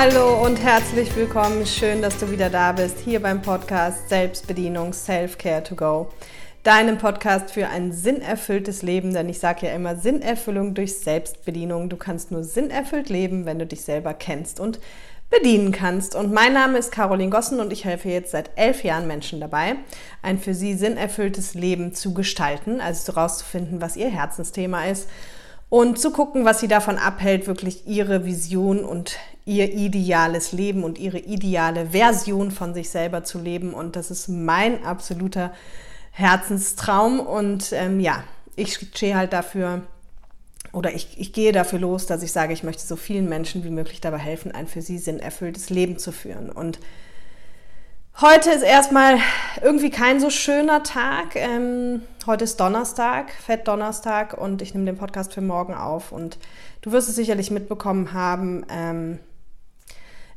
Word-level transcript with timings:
Hallo 0.00 0.44
und 0.44 0.62
herzlich 0.62 1.16
willkommen. 1.16 1.66
Schön, 1.66 2.02
dass 2.02 2.16
du 2.18 2.30
wieder 2.30 2.50
da 2.50 2.70
bist, 2.70 3.00
hier 3.00 3.20
beim 3.20 3.42
Podcast 3.42 4.08
Selbstbedienung 4.08 4.92
Self-Care 4.92 5.64
to 5.64 5.74
Go. 5.74 6.08
Deinem 6.62 6.98
Podcast 6.98 7.50
für 7.50 7.66
ein 7.66 7.90
sinnerfülltes 7.90 8.82
Leben, 8.82 9.12
denn 9.12 9.28
ich 9.28 9.40
sage 9.40 9.66
ja 9.66 9.72
immer 9.72 9.96
Sinnerfüllung 9.96 10.74
durch 10.74 11.00
Selbstbedienung. 11.00 11.88
Du 11.88 11.96
kannst 11.96 12.30
nur 12.30 12.44
sinnerfüllt 12.44 13.08
leben, 13.08 13.44
wenn 13.44 13.58
du 13.58 13.66
dich 13.66 13.80
selber 13.80 14.14
kennst 14.14 14.60
und 14.60 14.78
bedienen 15.30 15.72
kannst. 15.72 16.14
Und 16.14 16.32
mein 16.32 16.52
Name 16.52 16.78
ist 16.78 16.92
Caroline 16.92 17.30
Gossen 17.30 17.58
und 17.58 17.72
ich 17.72 17.84
helfe 17.84 18.08
jetzt 18.08 18.30
seit 18.30 18.50
elf 18.54 18.84
Jahren 18.84 19.08
Menschen 19.08 19.40
dabei, 19.40 19.74
ein 20.22 20.38
für 20.38 20.54
sie 20.54 20.74
sinnerfülltes 20.74 21.54
Leben 21.54 21.92
zu 21.92 22.14
gestalten, 22.14 22.80
also 22.80 23.12
herauszufinden, 23.12 23.80
was 23.80 23.96
ihr 23.96 24.10
Herzensthema 24.10 24.84
ist 24.84 25.08
und 25.70 25.98
zu 25.98 26.10
gucken, 26.10 26.44
was 26.44 26.60
sie 26.60 26.68
davon 26.68 26.96
abhält, 26.96 27.46
wirklich 27.46 27.86
ihre 27.86 28.24
Vision 28.24 28.84
und 28.84 29.16
ihr 29.44 29.72
ideales 29.72 30.52
Leben 30.52 30.82
und 30.82 30.98
ihre 30.98 31.18
ideale 31.18 31.90
Version 31.90 32.50
von 32.50 32.74
sich 32.74 32.90
selber 32.90 33.24
zu 33.24 33.38
leben. 33.38 33.74
Und 33.74 33.96
das 33.96 34.10
ist 34.10 34.28
mein 34.28 34.84
absoluter 34.84 35.52
Herzenstraum. 36.12 37.20
Und 37.20 37.72
ähm, 37.72 38.00
ja, 38.00 38.24
ich 38.56 38.74
stehe 38.74 39.16
halt 39.16 39.32
dafür 39.32 39.82
oder 40.72 40.94
ich, 40.94 41.18
ich 41.18 41.32
gehe 41.32 41.52
dafür 41.52 41.78
los, 41.78 42.06
dass 42.06 42.22
ich 42.22 42.32
sage, 42.32 42.52
ich 42.52 42.62
möchte 42.62 42.86
so 42.86 42.96
vielen 42.96 43.28
Menschen 43.28 43.64
wie 43.64 43.70
möglich 43.70 44.00
dabei 44.00 44.18
helfen, 44.18 44.52
ein 44.52 44.66
für 44.66 44.82
sie 44.82 44.98
sinnerfülltes 44.98 45.70
Leben 45.70 45.98
zu 45.98 46.12
führen. 46.12 46.50
Und 46.50 46.78
heute 48.20 48.50
ist 48.50 48.62
erstmal 48.62 49.18
irgendwie 49.62 49.90
kein 49.90 50.20
so 50.20 50.30
schöner 50.30 50.82
Tag. 50.82 51.36
Ähm, 51.36 52.02
heute 52.26 52.44
ist 52.44 52.58
Donnerstag, 52.58 53.30
Fett 53.32 53.68
Donnerstag, 53.68 54.36
und 54.36 54.62
ich 54.62 54.74
nehme 54.74 54.86
den 54.86 54.98
Podcast 54.98 55.32
für 55.32 55.40
morgen 55.40 55.74
auf. 55.74 56.12
Und 56.12 56.38
du 56.82 56.92
wirst 56.92 57.08
es 57.08 57.16
sicherlich 57.16 57.50
mitbekommen 57.50 58.12
haben. 58.12 58.66
Ähm, 58.70 59.18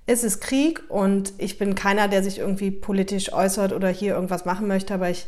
es 0.06 0.24
ist 0.24 0.42
Krieg 0.42 0.84
und 0.90 1.34
ich 1.38 1.58
bin 1.58 1.76
keiner, 1.76 2.08
der 2.08 2.24
sich 2.24 2.40
irgendwie 2.40 2.72
politisch 2.72 3.32
äußert 3.34 3.72
oder 3.74 3.90
hier 3.90 4.14
irgendwas 4.14 4.46
machen 4.46 4.68
möchte, 4.68 4.94
aber 4.94 5.10
ich 5.10 5.28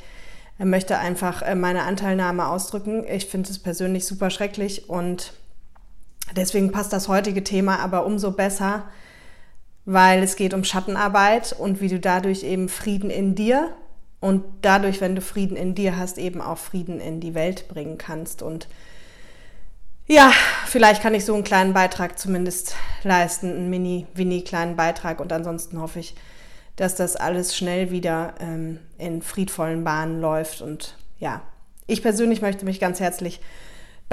er 0.60 0.66
möchte 0.66 1.00
einfach 1.00 1.42
äh, 1.42 1.56
meine 1.56 1.84
Anteilnahme 1.84 2.48
ausdrücken. 2.48 3.06
Ich 3.08 3.26
finde 3.26 3.50
es 3.50 3.60
persönlich 3.60 4.06
super 4.06 4.30
schrecklich 4.30 4.90
und 4.90 5.34
deswegen 6.36 6.72
passt 6.72 6.94
das 6.94 7.08
heutige 7.08 7.44
Thema 7.44 7.80
aber 7.80 8.06
umso 8.06 8.32
besser, 8.32 8.84
weil 9.86 10.24
es 10.24 10.36
geht 10.36 10.54
um 10.54 10.64
Schattenarbeit 10.64 11.54
und 11.58 11.82
wie 11.82 11.90
du 11.90 12.00
dadurch 12.00 12.44
eben 12.44 12.70
Frieden 12.70 13.10
in 13.10 13.36
dir 13.36 13.76
und 14.20 14.44
dadurch, 14.62 15.02
wenn 15.02 15.16
du 15.16 15.22
Frieden 15.22 15.58
in 15.58 15.76
dir 15.76 15.98
hast, 15.98 16.18
eben 16.18 16.42
auch 16.42 16.58
Frieden 16.58 17.02
in 17.02 17.20
die 17.20 17.34
Welt 17.34 17.68
bringen 17.68 17.98
kannst. 17.98 18.42
Und 18.42 18.68
ja, 20.08 20.32
vielleicht 20.66 21.02
kann 21.02 21.14
ich 21.14 21.26
so 21.26 21.34
einen 21.34 21.44
kleinen 21.44 21.74
Beitrag 21.74 22.18
zumindest 22.18 22.76
leisten, 23.04 23.50
einen 23.50 23.70
mini, 23.70 24.08
winnie 24.14 24.44
kleinen 24.44 24.76
Beitrag 24.76 25.20
und 25.20 25.34
ansonsten 25.34 25.82
hoffe 25.82 26.00
ich, 26.00 26.16
dass 26.76 26.96
das 26.96 27.16
alles 27.16 27.56
schnell 27.56 27.92
wieder 27.92 28.36
ähm, 28.40 28.80
in 28.98 29.22
friedvollen 29.22 29.84
Bahnen 29.84 30.22
läuft. 30.22 30.62
Und 30.62 30.98
ja, 31.20 31.42
ich 31.88 32.02
persönlich 32.02 32.42
möchte 32.42 32.66
mich 32.66 32.80
ganz 32.80 33.00
herzlich 33.00 33.42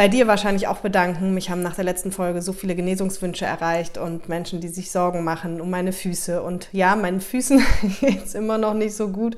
bei 0.01 0.09
dir 0.09 0.27
wahrscheinlich 0.27 0.67
auch 0.67 0.79
bedanken. 0.79 1.35
Mich 1.35 1.51
haben 1.51 1.61
nach 1.61 1.75
der 1.75 1.85
letzten 1.85 2.11
Folge 2.11 2.41
so 2.41 2.55
viele 2.55 2.75
Genesungswünsche 2.75 3.45
erreicht 3.45 3.99
und 3.99 4.31
Menschen, 4.31 4.63
die 4.63 4.69
sich 4.69 4.91
Sorgen 4.91 5.25
machen 5.25 5.61
um 5.61 5.69
meine 5.69 5.93
Füße. 5.93 6.43
Und 6.43 6.71
ja, 6.73 6.97
meinen 6.97 7.21
Füßen 7.21 7.63
geht 8.01 8.25
es 8.25 8.35
immer 8.35 8.57
noch 8.57 8.73
nicht 8.73 8.95
so 8.95 9.11
gut. 9.11 9.37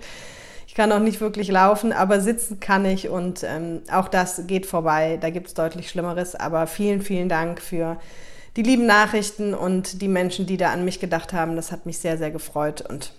Ich 0.69 0.75
kann 0.75 0.93
auch 0.93 1.01
nicht 1.01 1.21
wirklich 1.21 1.49
laufen, 1.49 1.93
aber 1.93 2.21
sitzen 2.21 2.61
kann 2.61 2.85
ich 2.85 3.09
und 3.09 3.43
ähm, 3.43 3.83
auch 3.91 4.07
das 4.07 4.47
geht 4.47 4.67
vorbei. 4.67 5.19
Da 5.21 5.31
gibt 5.31 5.49
es 5.49 5.55
deutlich 5.55 5.91
Schlimmeres. 5.91 6.37
Aber 6.37 6.69
vielen, 6.69 7.03
vielen 7.03 7.29
Dank 7.29 7.61
für 7.61 7.97
die 8.55 8.63
lieben 8.63 8.87
Nachrichten 8.87 9.55
und 9.55 10.01
die 10.01 10.07
Menschen, 10.07 10.47
die 10.47 10.59
da 10.59 10.71
an 10.71 10.85
mich 10.85 11.01
gedacht 11.01 11.33
haben. 11.33 11.57
Das 11.57 11.73
hat 11.73 11.87
mich 11.87 11.99
sehr, 11.99 12.19
sehr 12.19 12.31
gefreut. 12.31 12.89
Und 12.89 13.13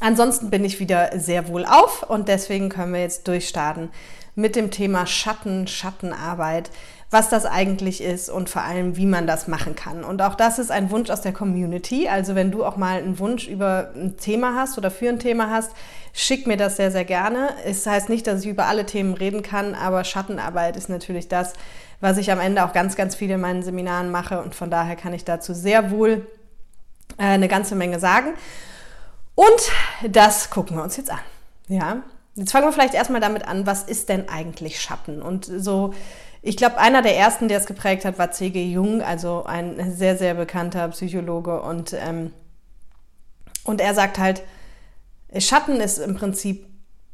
ansonsten 0.00 0.50
bin 0.50 0.64
ich 0.64 0.80
wieder 0.80 1.10
sehr 1.18 1.48
wohl 1.48 1.64
auf 1.64 2.02
und 2.02 2.28
deswegen 2.28 2.68
können 2.68 2.92
wir 2.92 3.00
jetzt 3.00 3.28
durchstarten 3.28 3.90
mit 4.34 4.56
dem 4.56 4.70
Thema 4.70 5.06
Schatten, 5.06 5.66
Schattenarbeit, 5.66 6.70
was 7.10 7.28
das 7.28 7.44
eigentlich 7.44 8.02
ist 8.02 8.30
und 8.30 8.48
vor 8.48 8.62
allem, 8.62 8.96
wie 8.96 9.06
man 9.06 9.26
das 9.26 9.48
machen 9.48 9.74
kann. 9.74 10.04
Und 10.04 10.22
auch 10.22 10.36
das 10.36 10.60
ist 10.60 10.70
ein 10.70 10.90
Wunsch 10.90 11.10
aus 11.10 11.22
der 11.22 11.32
Community. 11.32 12.08
Also 12.08 12.36
wenn 12.36 12.52
du 12.52 12.64
auch 12.64 12.76
mal 12.76 12.98
einen 12.98 13.18
Wunsch 13.18 13.48
über 13.48 13.90
ein 13.96 14.16
Thema 14.16 14.54
hast 14.54 14.78
oder 14.78 14.92
für 14.92 15.08
ein 15.08 15.18
Thema 15.18 15.50
hast, 15.50 15.72
schick 16.12 16.46
mir 16.46 16.56
das 16.56 16.76
sehr, 16.76 16.92
sehr 16.92 17.04
gerne. 17.04 17.48
Es 17.64 17.84
heißt 17.84 18.08
nicht, 18.08 18.28
dass 18.28 18.44
ich 18.44 18.50
über 18.50 18.66
alle 18.66 18.86
Themen 18.86 19.14
reden 19.14 19.42
kann, 19.42 19.74
aber 19.74 20.04
Schattenarbeit 20.04 20.76
ist 20.76 20.88
natürlich 20.88 21.26
das, 21.26 21.54
was 22.00 22.16
ich 22.16 22.30
am 22.30 22.38
Ende 22.38 22.64
auch 22.64 22.72
ganz, 22.72 22.94
ganz 22.94 23.16
viel 23.16 23.30
in 23.30 23.40
meinen 23.40 23.64
Seminaren 23.64 24.10
mache. 24.10 24.40
Und 24.40 24.54
von 24.54 24.70
daher 24.70 24.94
kann 24.94 25.12
ich 25.12 25.24
dazu 25.24 25.52
sehr 25.52 25.90
wohl 25.90 26.26
äh, 27.18 27.24
eine 27.24 27.48
ganze 27.48 27.74
Menge 27.74 27.98
sagen. 27.98 28.34
Und 29.40 30.12
das 30.12 30.50
gucken 30.50 30.76
wir 30.76 30.82
uns 30.82 30.98
jetzt 30.98 31.10
an. 31.10 31.20
Ja, 31.66 32.02
jetzt 32.34 32.52
fangen 32.52 32.66
wir 32.66 32.72
vielleicht 32.72 32.92
erstmal 32.92 33.22
damit 33.22 33.48
an, 33.48 33.64
was 33.64 33.84
ist 33.84 34.10
denn 34.10 34.28
eigentlich 34.28 34.82
Schatten? 34.82 35.22
Und 35.22 35.46
so, 35.46 35.94
ich 36.42 36.58
glaube, 36.58 36.76
einer 36.76 37.00
der 37.00 37.16
ersten, 37.16 37.48
der 37.48 37.56
es 37.56 37.64
geprägt 37.64 38.04
hat, 38.04 38.18
war 38.18 38.32
C.G. 38.32 38.62
Jung, 38.70 39.00
also 39.00 39.44
ein 39.46 39.96
sehr, 39.96 40.18
sehr 40.18 40.34
bekannter 40.34 40.88
Psychologe. 40.88 41.62
Und, 41.62 41.94
ähm, 41.94 42.34
und 43.64 43.80
er 43.80 43.94
sagt 43.94 44.18
halt, 44.18 44.42
Schatten 45.38 45.80
ist 45.80 45.96
im 45.96 46.16
Prinzip 46.16 46.66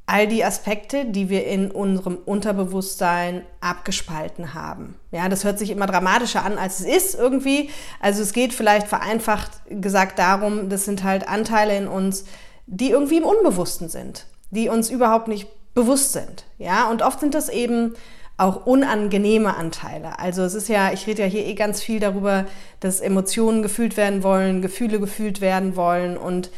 all 0.07 0.29
die 0.29 0.45
Aspekte, 0.45 1.05
die 1.05 1.29
wir 1.29 1.47
in 1.47 1.71
unserem 1.71 2.17
Unterbewusstsein 2.17 3.43
abgespalten 3.61 4.55
haben. 4.55 4.95
Ja, 5.11 5.29
das 5.29 5.43
hört 5.43 5.59
sich 5.59 5.71
immer 5.71 5.87
dramatischer 5.87 6.45
an, 6.45 6.59
als 6.59 6.81
es 6.81 6.87
ist 6.87 7.15
irgendwie. 7.17 7.71
Also 8.01 8.23
es 8.23 8.33
geht 8.33 8.55
vielleicht 8.55 8.87
vereinfacht 8.87 9.51
gesagt 9.69 10.21
darum, 10.21 10.69
das 10.69 10.85
sind 10.85 11.03
halt 11.03 11.29
Anteile 11.29 11.77
in 11.77 11.89
uns, 11.89 12.25
die 12.67 12.91
irgendwie 12.91 13.17
im 13.17 13.25
Unbewussten 13.25 13.89
sind, 13.89 14.27
die 14.51 14.69
uns 14.69 14.91
überhaupt 14.91 15.27
nicht 15.27 15.49
bewusst 15.75 16.13
sind. 16.13 16.45
Ja, 16.59 16.89
und 16.89 17.03
oft 17.03 17.19
sind 17.19 17.35
das 17.35 17.49
eben 17.49 17.95
auch 18.39 18.67
unangenehme 18.67 19.57
Anteile. 19.57 20.19
Also 20.19 20.43
es 20.43 20.55
ist 20.55 20.69
ja, 20.69 20.93
ich 20.93 21.07
rede 21.07 21.23
ja 21.23 21.29
hier 21.29 21.47
eh 21.47 21.55
ganz 21.55 21.83
viel 21.83 22.01
darüber, 22.01 22.45
dass 22.81 23.01
Emotionen 23.01 23.63
gefühlt 23.63 23.97
werden 23.97 24.23
wollen, 24.23 24.63
Gefühle 24.63 25.01
gefühlt 25.01 25.41
werden 25.41 25.75
wollen 25.75 26.17
und 26.17 26.51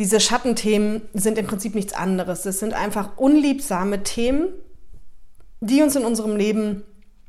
diese 0.00 0.18
Schattenthemen 0.18 1.02
sind 1.12 1.36
im 1.36 1.46
Prinzip 1.46 1.74
nichts 1.74 1.92
anderes. 1.92 2.40
Das 2.40 2.58
sind 2.58 2.72
einfach 2.72 3.18
unliebsame 3.18 4.02
Themen, 4.02 4.48
die 5.60 5.82
uns 5.82 5.94
in 5.94 6.06
unserem 6.06 6.36
Leben 6.36 6.84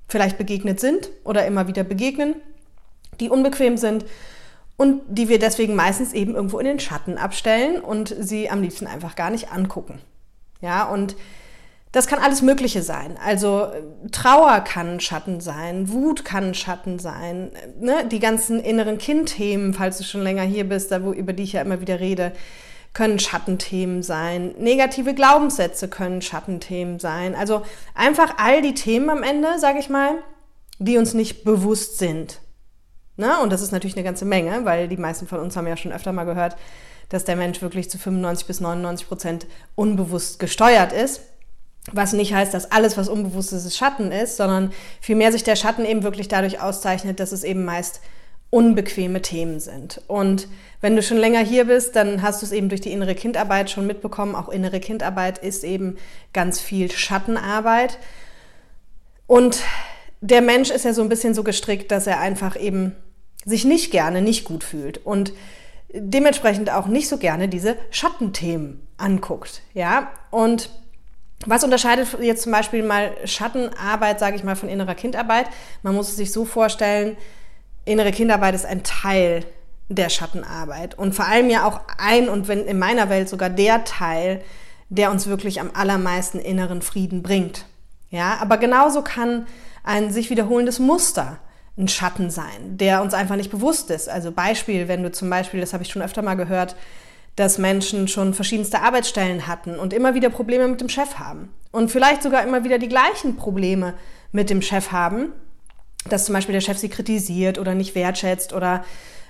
vielleicht 0.08 0.38
begegnet 0.38 0.80
sind 0.80 1.09
oder 1.26 1.46
immer 1.46 1.68
wieder 1.68 1.84
begegnen, 1.84 2.34
die 3.20 3.30
unbequem 3.30 3.76
sind 3.76 4.06
und 4.78 5.02
die 5.09 5.28
wir 5.28 5.38
deswegen 5.38 5.76
meistens 5.76 6.14
eben 6.14 6.34
irgendwo 6.34 6.59
in 6.59 6.66
den 6.66 6.80
Schatten 6.80 7.18
abstellen 7.18 7.82
und 7.82 8.16
sie 8.18 8.50
am 8.50 8.62
liebsten 8.62 8.88
einfach 8.88 9.18
gar 9.18 9.32
nicht 9.32 9.52
angucken. 9.52 10.00
Ja, 10.62 10.86
und 10.86 11.18
das 11.91 12.07
kann 12.07 12.19
alles 12.19 12.41
Mögliche 12.41 12.84
sein. 12.84 13.18
Also 13.24 13.68
Trauer 14.12 14.62
kann 14.62 15.00
Schatten 15.00 15.41
sein, 15.41 15.91
Wut 15.91 16.24
kann 16.24 16.53
Schatten 16.53 17.00
sein, 17.00 17.52
ne? 17.79 18.06
die 18.06 18.19
ganzen 18.19 18.59
inneren 18.62 18.97
Kindthemen, 18.97 19.74
falls 19.74 19.97
du 19.97 20.03
schon 20.03 20.22
länger 20.22 20.44
hier 20.44 20.68
bist, 20.68 20.91
da 20.91 21.03
wo, 21.03 21.12
über 21.12 21.34
die 21.34 21.44
ich 21.44 21.53
ja 21.53 21.62
immer 21.62 21.81
wieder 21.81 22.00
rede, 22.00 22.31
können 22.94 23.19
Schattenthemen 23.19 24.03
sein. 24.03 24.53
Negative 24.57 25.13
Glaubenssätze 25.13 25.88
können 25.88 26.22
Schattenthemen 26.22 27.00
sein. 27.00 27.35
Also 27.35 27.63
einfach 27.96 28.35
all 28.38 28.62
die 28.62 28.73
Themen 28.73 29.09
am 29.09 29.23
Ende, 29.23 29.59
sage 29.59 29.79
ich 29.79 29.90
mal, 29.90 30.16
die 30.79 30.97
uns 30.97 31.13
nicht 31.13 31.44
bewusst 31.44 32.00
sind. 32.00 32.40
Ne? 33.18 33.40
Und 33.40 33.52
das 33.52 33.62
ist 33.62 33.72
natürlich 33.72 33.96
eine 33.96 34.03
ganze 34.03 34.25
Menge, 34.25 34.66
weil 34.66 34.88
die 34.88 34.97
meisten 34.97 35.28
von 35.28 35.40
uns 35.40 35.56
haben 35.56 35.68
ja 35.68 35.78
schon 35.78 35.91
öfter 35.91 36.12
mal 36.12 36.25
gehört, 36.25 36.56
dass 37.09 37.25
der 37.25 37.35
Mensch 37.35 37.62
wirklich 37.62 37.90
zu 37.90 37.97
95 37.97 38.47
bis 38.47 38.62
99 38.62 39.08
Prozent 39.08 39.47
unbewusst 39.76 40.40
gesteuert 40.40 40.91
ist. 40.93 41.22
Was 41.91 42.13
nicht 42.13 42.33
heißt, 42.33 42.53
dass 42.53 42.72
alles, 42.72 42.95
was 42.95 43.09
unbewusst 43.09 43.53
ist, 43.53 43.75
Schatten 43.75 44.11
ist, 44.11 44.37
sondern 44.37 44.72
vielmehr 44.99 45.31
sich 45.31 45.43
der 45.43 45.55
Schatten 45.55 45.85
eben 45.85 46.03
wirklich 46.03 46.28
dadurch 46.28 46.61
auszeichnet, 46.61 47.19
dass 47.19 47.31
es 47.31 47.43
eben 47.43 47.66
meist 47.66 48.01
unbequeme 48.51 49.22
Themen 49.22 49.59
sind. 49.59 50.01
Und 50.07 50.47
wenn 50.81 50.95
du 50.95 51.01
schon 51.01 51.17
länger 51.17 51.39
hier 51.39 51.66
bist, 51.66 51.95
dann 51.95 52.22
hast 52.22 52.41
du 52.41 52.45
es 52.45 52.51
eben 52.51 52.69
durch 52.69 52.81
die 52.81 52.91
innere 52.91 53.16
Kindarbeit 53.16 53.72
schon 53.72 53.87
mitbekommen. 53.87 54.35
Auch 54.35 54.49
innere 54.49 54.79
Kindarbeit 54.79 55.39
ist 55.39 55.63
eben 55.63 55.97
ganz 56.33 56.59
viel 56.59 56.91
Schattenarbeit. 56.91 57.97
Und 59.25 59.61
der 60.19 60.41
Mensch 60.41 60.69
ist 60.69 60.85
ja 60.85 60.93
so 60.93 61.01
ein 61.01 61.09
bisschen 61.09 61.33
so 61.33 61.43
gestrickt, 61.43 61.91
dass 61.91 62.05
er 62.05 62.19
einfach 62.19 62.59
eben 62.59 62.95
sich 63.45 63.66
nicht 63.66 63.89
gerne 63.89 64.22
nicht 64.22 64.43
gut 64.43 64.63
fühlt 64.63 65.03
und 65.03 65.33
dementsprechend 65.93 66.72
auch 66.72 66.87
nicht 66.87 67.07
so 67.07 67.17
gerne 67.17 67.47
diese 67.47 67.75
Schattenthemen 67.89 68.85
anguckt. 68.97 69.61
Ja, 69.73 70.11
und 70.29 70.69
was 71.46 71.64
unterscheidet 71.64 72.08
jetzt 72.22 72.43
zum 72.43 72.52
Beispiel 72.52 72.84
mal 72.84 73.11
Schattenarbeit, 73.26 74.20
sage 74.20 74.35
ich 74.35 74.43
mal, 74.43 74.55
von 74.55 74.70
innerer 74.70 74.96
Kindarbeit? 74.96 75.47
Man 75.84 75.96
muss 75.96 76.09
es 76.09 76.17
sich 76.17 76.32
so 76.32 76.46
vorstellen, 76.46 77.17
innere 77.85 78.11
Kindarbeit 78.11 78.55
ist 78.55 78.66
ein 78.66 78.84
Teil 78.84 79.46
der 79.90 80.09
Schattenarbeit 80.09 80.97
und 80.97 81.14
vor 81.14 81.26
allem 81.28 81.49
ja 81.49 81.66
auch 81.66 81.82
ein 81.97 82.29
und 82.29 82.47
wenn 82.47 82.66
in 82.66 82.79
meiner 82.79 83.09
Welt 83.09 83.28
sogar 83.28 83.49
der 83.49 83.84
Teil, 83.84 84.41
der 84.90 85.11
uns 85.11 85.28
wirklich 85.28 85.59
am 85.59 85.72
allermeisten 85.73 86.40
inneren 86.40 86.82
Frieden 86.82 87.23
bringt. 87.23 87.66
Ja, 88.09 88.38
aber 88.41 88.58
genauso 88.58 89.02
kann 89.02 89.47
ein 89.84 90.11
sich 90.11 90.29
wiederholendes 90.29 90.79
Muster 90.79 91.40
ein 91.78 91.88
Schatten 91.88 92.29
sein, 92.29 92.78
der 92.78 93.02
uns 93.02 93.14
einfach 93.14 93.38
nicht 93.38 93.52
bewusst 93.52 93.90
ist. 93.90 94.09
Also 94.09 94.32
Beispiel, 94.32 94.88
wenn 94.88 95.03
du 95.03 95.11
zum 95.11 95.29
Beispiel, 95.29 95.61
das 95.61 95.73
habe 95.73 95.84
ich 95.84 95.90
schon 95.90 96.02
öfter 96.02 96.22
mal 96.22 96.35
gehört, 96.35 96.76
dass 97.35 97.57
Menschen 97.57 98.07
schon 98.07 98.33
verschiedenste 98.33 98.81
Arbeitsstellen 98.81 99.47
hatten 99.47 99.79
und 99.79 99.93
immer 99.93 100.13
wieder 100.13 100.29
Probleme 100.29 100.67
mit 100.67 100.81
dem 100.81 100.89
Chef 100.89 101.16
haben. 101.16 101.49
Und 101.72 101.89
vielleicht 101.89 102.23
sogar 102.23 102.43
immer 102.43 102.63
wieder 102.63 102.78
die 102.78 102.89
gleichen 102.89 103.37
Probleme 103.37 103.93
mit 104.31 104.49
dem 104.49 104.61
Chef 104.61 104.91
haben, 104.91 105.31
dass 106.09 106.25
zum 106.25 106.33
Beispiel 106.33 106.53
der 106.53 106.61
Chef 106.61 106.78
sie 106.78 106.89
kritisiert 106.89 107.57
oder 107.57 107.73
nicht 107.75 107.95
wertschätzt 107.95 108.53
oder 108.53 108.83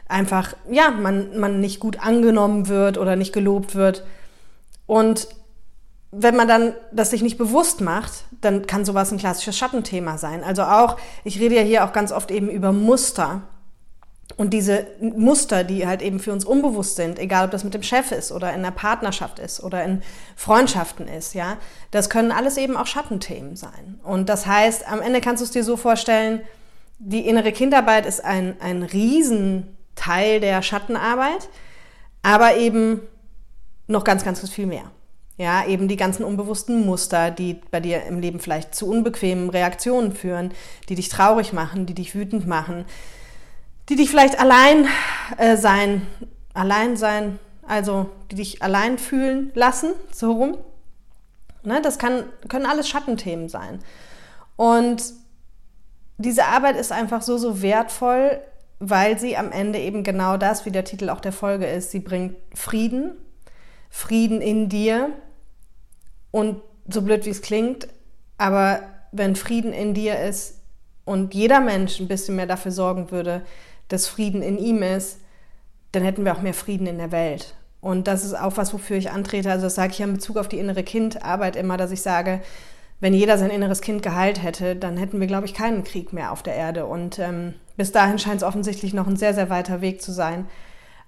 einfach, 0.07 0.55
ja, 0.69 0.89
man, 0.91 1.39
man 1.39 1.59
nicht 1.59 1.79
gut 1.79 1.99
angenommen 1.99 2.67
wird 2.67 2.97
oder 2.97 3.15
nicht 3.15 3.33
gelobt 3.33 3.75
wird. 3.75 4.03
Und 4.85 5.27
wenn 6.11 6.35
man 6.35 6.47
dann 6.47 6.73
das 6.91 7.11
sich 7.11 7.21
nicht 7.21 7.37
bewusst 7.37 7.81
macht, 7.81 8.25
dann 8.41 8.67
kann 8.67 8.83
sowas 8.83 9.11
ein 9.11 9.17
klassisches 9.17 9.57
Schattenthema 9.57 10.17
sein. 10.17 10.43
Also 10.43 10.63
auch, 10.63 10.97
ich 11.23 11.39
rede 11.39 11.55
ja 11.55 11.61
hier 11.61 11.85
auch 11.85 11.93
ganz 11.93 12.11
oft 12.11 12.31
eben 12.31 12.49
über 12.49 12.73
Muster. 12.73 13.43
Und 14.37 14.51
diese 14.51 14.87
Muster, 14.99 15.63
die 15.63 15.85
halt 15.85 16.01
eben 16.01 16.19
für 16.19 16.31
uns 16.31 16.45
unbewusst 16.45 16.95
sind, 16.95 17.19
egal 17.19 17.45
ob 17.45 17.51
das 17.51 17.63
mit 17.63 17.73
dem 17.73 17.83
Chef 17.83 18.11
ist 18.11 18.31
oder 18.31 18.53
in 18.53 18.63
der 18.63 18.71
Partnerschaft 18.71 19.39
ist 19.39 19.63
oder 19.63 19.83
in 19.83 20.01
Freundschaften 20.35 21.07
ist, 21.07 21.33
ja, 21.33 21.57
das 21.91 22.09
können 22.09 22.31
alles 22.31 22.57
eben 22.57 22.77
auch 22.77 22.87
Schattenthemen 22.87 23.55
sein. 23.55 23.99
Und 24.03 24.29
das 24.29 24.45
heißt, 24.45 24.87
am 24.87 25.01
Ende 25.01 25.21
kannst 25.21 25.41
du 25.41 25.45
es 25.45 25.51
dir 25.51 25.63
so 25.63 25.77
vorstellen, 25.77 26.41
die 26.99 27.27
innere 27.27 27.51
Kindarbeit 27.51 28.05
ist 28.05 28.23
ein, 28.23 28.55
ein 28.61 28.83
Riesenteil 28.83 30.39
der 30.39 30.61
Schattenarbeit, 30.61 31.49
aber 32.21 32.57
eben 32.57 33.01
noch 33.87 34.03
ganz, 34.03 34.23
ganz 34.23 34.47
viel 34.49 34.67
mehr. 34.67 34.91
Ja, 35.37 35.65
eben 35.65 35.87
die 35.87 35.97
ganzen 35.97 36.23
unbewussten 36.23 36.85
Muster, 36.85 37.31
die 37.31 37.55
bei 37.71 37.79
dir 37.79 38.03
im 38.03 38.19
Leben 38.19 38.39
vielleicht 38.39 38.75
zu 38.75 38.87
unbequemen 38.87 39.49
Reaktionen 39.49 40.13
führen, 40.13 40.51
die 40.87 40.95
dich 40.95 41.09
traurig 41.09 41.51
machen, 41.51 41.87
die 41.87 41.95
dich 41.95 42.13
wütend 42.13 42.45
machen, 42.45 42.85
die 43.89 43.95
dich 43.95 44.09
vielleicht 44.09 44.39
allein 44.39 44.87
äh, 45.37 45.57
sein, 45.57 46.07
allein 46.53 46.97
sein, 46.97 47.39
also 47.67 48.09
die 48.31 48.35
dich 48.35 48.61
allein 48.61 48.97
fühlen 48.97 49.51
lassen, 49.55 49.93
so 50.11 50.33
rum. 50.33 50.57
Ne, 51.63 51.81
das 51.81 51.99
kann, 51.99 52.23
können 52.47 52.65
alles 52.65 52.89
Schattenthemen 52.89 53.49
sein. 53.49 53.79
Und 54.55 55.03
diese 56.17 56.45
Arbeit 56.45 56.77
ist 56.77 56.91
einfach 56.91 57.21
so, 57.21 57.37
so 57.37 57.61
wertvoll, 57.61 58.39
weil 58.79 59.19
sie 59.19 59.37
am 59.37 59.51
Ende 59.51 59.79
eben 59.79 60.03
genau 60.03 60.37
das, 60.37 60.65
wie 60.65 60.71
der 60.71 60.83
Titel 60.83 61.09
auch 61.09 61.19
der 61.19 61.31
Folge 61.31 61.67
ist, 61.67 61.91
sie 61.91 61.99
bringt 61.99 62.35
Frieden, 62.55 63.11
Frieden 63.89 64.41
in 64.41 64.69
dir. 64.69 65.09
Und 66.31 66.61
so 66.87 67.01
blöd 67.01 67.25
wie 67.25 67.29
es 67.29 67.41
klingt, 67.41 67.87
aber 68.37 68.81
wenn 69.11 69.35
Frieden 69.35 69.73
in 69.73 69.93
dir 69.93 70.19
ist 70.19 70.61
und 71.05 71.33
jeder 71.33 71.59
Mensch 71.59 71.99
ein 71.99 72.07
bisschen 72.07 72.35
mehr 72.35 72.47
dafür 72.47 72.71
sorgen 72.71 73.11
würde, 73.11 73.43
dass 73.91 74.07
Frieden 74.07 74.41
in 74.41 74.57
ihm 74.57 74.83
ist, 74.83 75.19
dann 75.91 76.03
hätten 76.03 76.25
wir 76.25 76.33
auch 76.33 76.41
mehr 76.41 76.53
Frieden 76.53 76.87
in 76.87 76.97
der 76.97 77.11
Welt. 77.11 77.55
Und 77.81 78.07
das 78.07 78.23
ist 78.23 78.35
auch 78.35 78.57
was, 78.57 78.73
wofür 78.73 78.97
ich 78.97 79.11
antrete. 79.11 79.51
Also 79.51 79.65
das 79.65 79.75
sage 79.75 79.91
ich 79.91 79.99
ja 79.99 80.05
in 80.05 80.13
Bezug 80.13 80.37
auf 80.37 80.47
die 80.47 80.59
innere 80.59 80.83
Kindarbeit 80.83 81.55
immer, 81.55 81.77
dass 81.77 81.91
ich 81.91 82.01
sage, 82.01 82.41
wenn 82.99 83.15
jeder 83.15 83.37
sein 83.39 83.49
inneres 83.49 83.81
Kind 83.81 84.03
geheilt 84.03 84.43
hätte, 84.43 84.75
dann 84.75 84.95
hätten 84.95 85.19
wir, 85.19 85.27
glaube 85.27 85.47
ich, 85.47 85.55
keinen 85.55 85.83
Krieg 85.83 86.13
mehr 86.13 86.31
auf 86.31 86.43
der 86.43 86.53
Erde. 86.53 86.85
Und 86.85 87.17
ähm, 87.17 87.55
bis 87.75 87.91
dahin 87.91 88.19
scheint 88.19 88.37
es 88.37 88.47
offensichtlich 88.47 88.93
noch 88.93 89.07
ein 89.07 89.15
sehr, 89.15 89.33
sehr 89.33 89.49
weiter 89.49 89.81
Weg 89.81 90.03
zu 90.03 90.11
sein. 90.11 90.45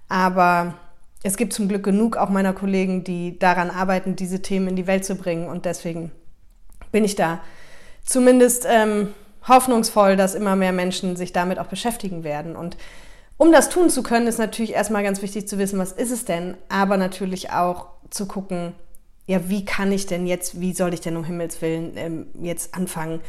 Aber 0.08 0.74
es 1.22 1.36
gibt 1.36 1.52
zum 1.52 1.68
Glück 1.68 1.84
genug 1.84 2.16
auch 2.16 2.28
meiner 2.28 2.52
Kollegen, 2.52 3.04
die 3.04 3.38
daran 3.38 3.70
arbeiten, 3.70 4.16
diese 4.16 4.42
Themen 4.42 4.68
in 4.68 4.76
die 4.76 4.88
Welt 4.88 5.04
zu 5.04 5.14
bringen. 5.14 5.48
Und 5.48 5.64
deswegen 5.64 6.10
bin 6.90 7.04
ich 7.04 7.14
da 7.14 7.40
zumindest 8.04 8.66
ähm, 8.68 9.14
hoffnungsvoll, 9.46 10.16
dass 10.16 10.34
immer 10.34 10.56
mehr 10.56 10.72
Menschen 10.72 11.16
sich 11.16 11.32
damit 11.32 11.58
auch 11.58 11.66
beschäftigen 11.66 12.24
werden. 12.24 12.56
Und 12.56 12.76
um 13.36 13.52
das 13.52 13.68
tun 13.68 13.90
zu 13.90 14.02
können, 14.02 14.26
ist 14.26 14.38
natürlich 14.38 14.72
erstmal 14.72 15.02
ganz 15.02 15.20
wichtig 15.22 15.48
zu 15.48 15.58
wissen, 15.58 15.78
was 15.78 15.92
ist 15.92 16.10
es 16.10 16.24
denn, 16.24 16.56
aber 16.68 16.96
natürlich 16.96 17.50
auch 17.50 17.86
zu 18.10 18.26
gucken, 18.26 18.74
ja, 19.26 19.48
wie 19.48 19.64
kann 19.64 19.90
ich 19.90 20.06
denn 20.06 20.26
jetzt, 20.26 20.60
wie 20.60 20.72
soll 20.72 20.94
ich 20.94 21.00
denn 21.00 21.16
um 21.16 21.24
Himmels 21.24 21.62
Willen 21.62 21.96
ähm, 21.96 22.26
jetzt 22.42 22.74
anfangen, 22.74 23.20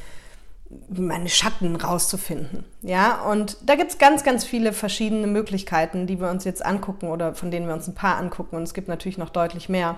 meine 0.89 1.29
Schatten 1.29 1.75
rauszufinden. 1.75 2.65
Ja, 2.81 3.21
und 3.21 3.57
da 3.65 3.75
gibt 3.75 3.91
es 3.91 3.97
ganz, 3.97 4.23
ganz 4.23 4.43
viele 4.43 4.73
verschiedene 4.73 5.27
Möglichkeiten, 5.27 6.07
die 6.07 6.19
wir 6.19 6.29
uns 6.29 6.43
jetzt 6.43 6.65
angucken 6.65 7.07
oder 7.09 7.33
von 7.33 7.51
denen 7.51 7.67
wir 7.67 7.73
uns 7.73 7.87
ein 7.87 7.95
paar 7.95 8.17
angucken. 8.17 8.55
Und 8.55 8.63
es 8.63 8.73
gibt 8.73 8.87
natürlich 8.87 9.17
noch 9.17 9.29
deutlich 9.29 9.69
mehr. 9.69 9.97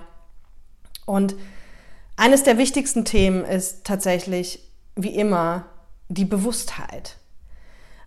Und 1.06 1.36
eines 2.16 2.44
der 2.44 2.58
wichtigsten 2.58 3.06
Themen 3.06 3.46
ist 3.46 3.86
tatsächlich, 3.86 4.60
wie 4.96 5.16
immer, 5.16 5.66
die 6.10 6.26
Bewusstheit. 6.26 7.18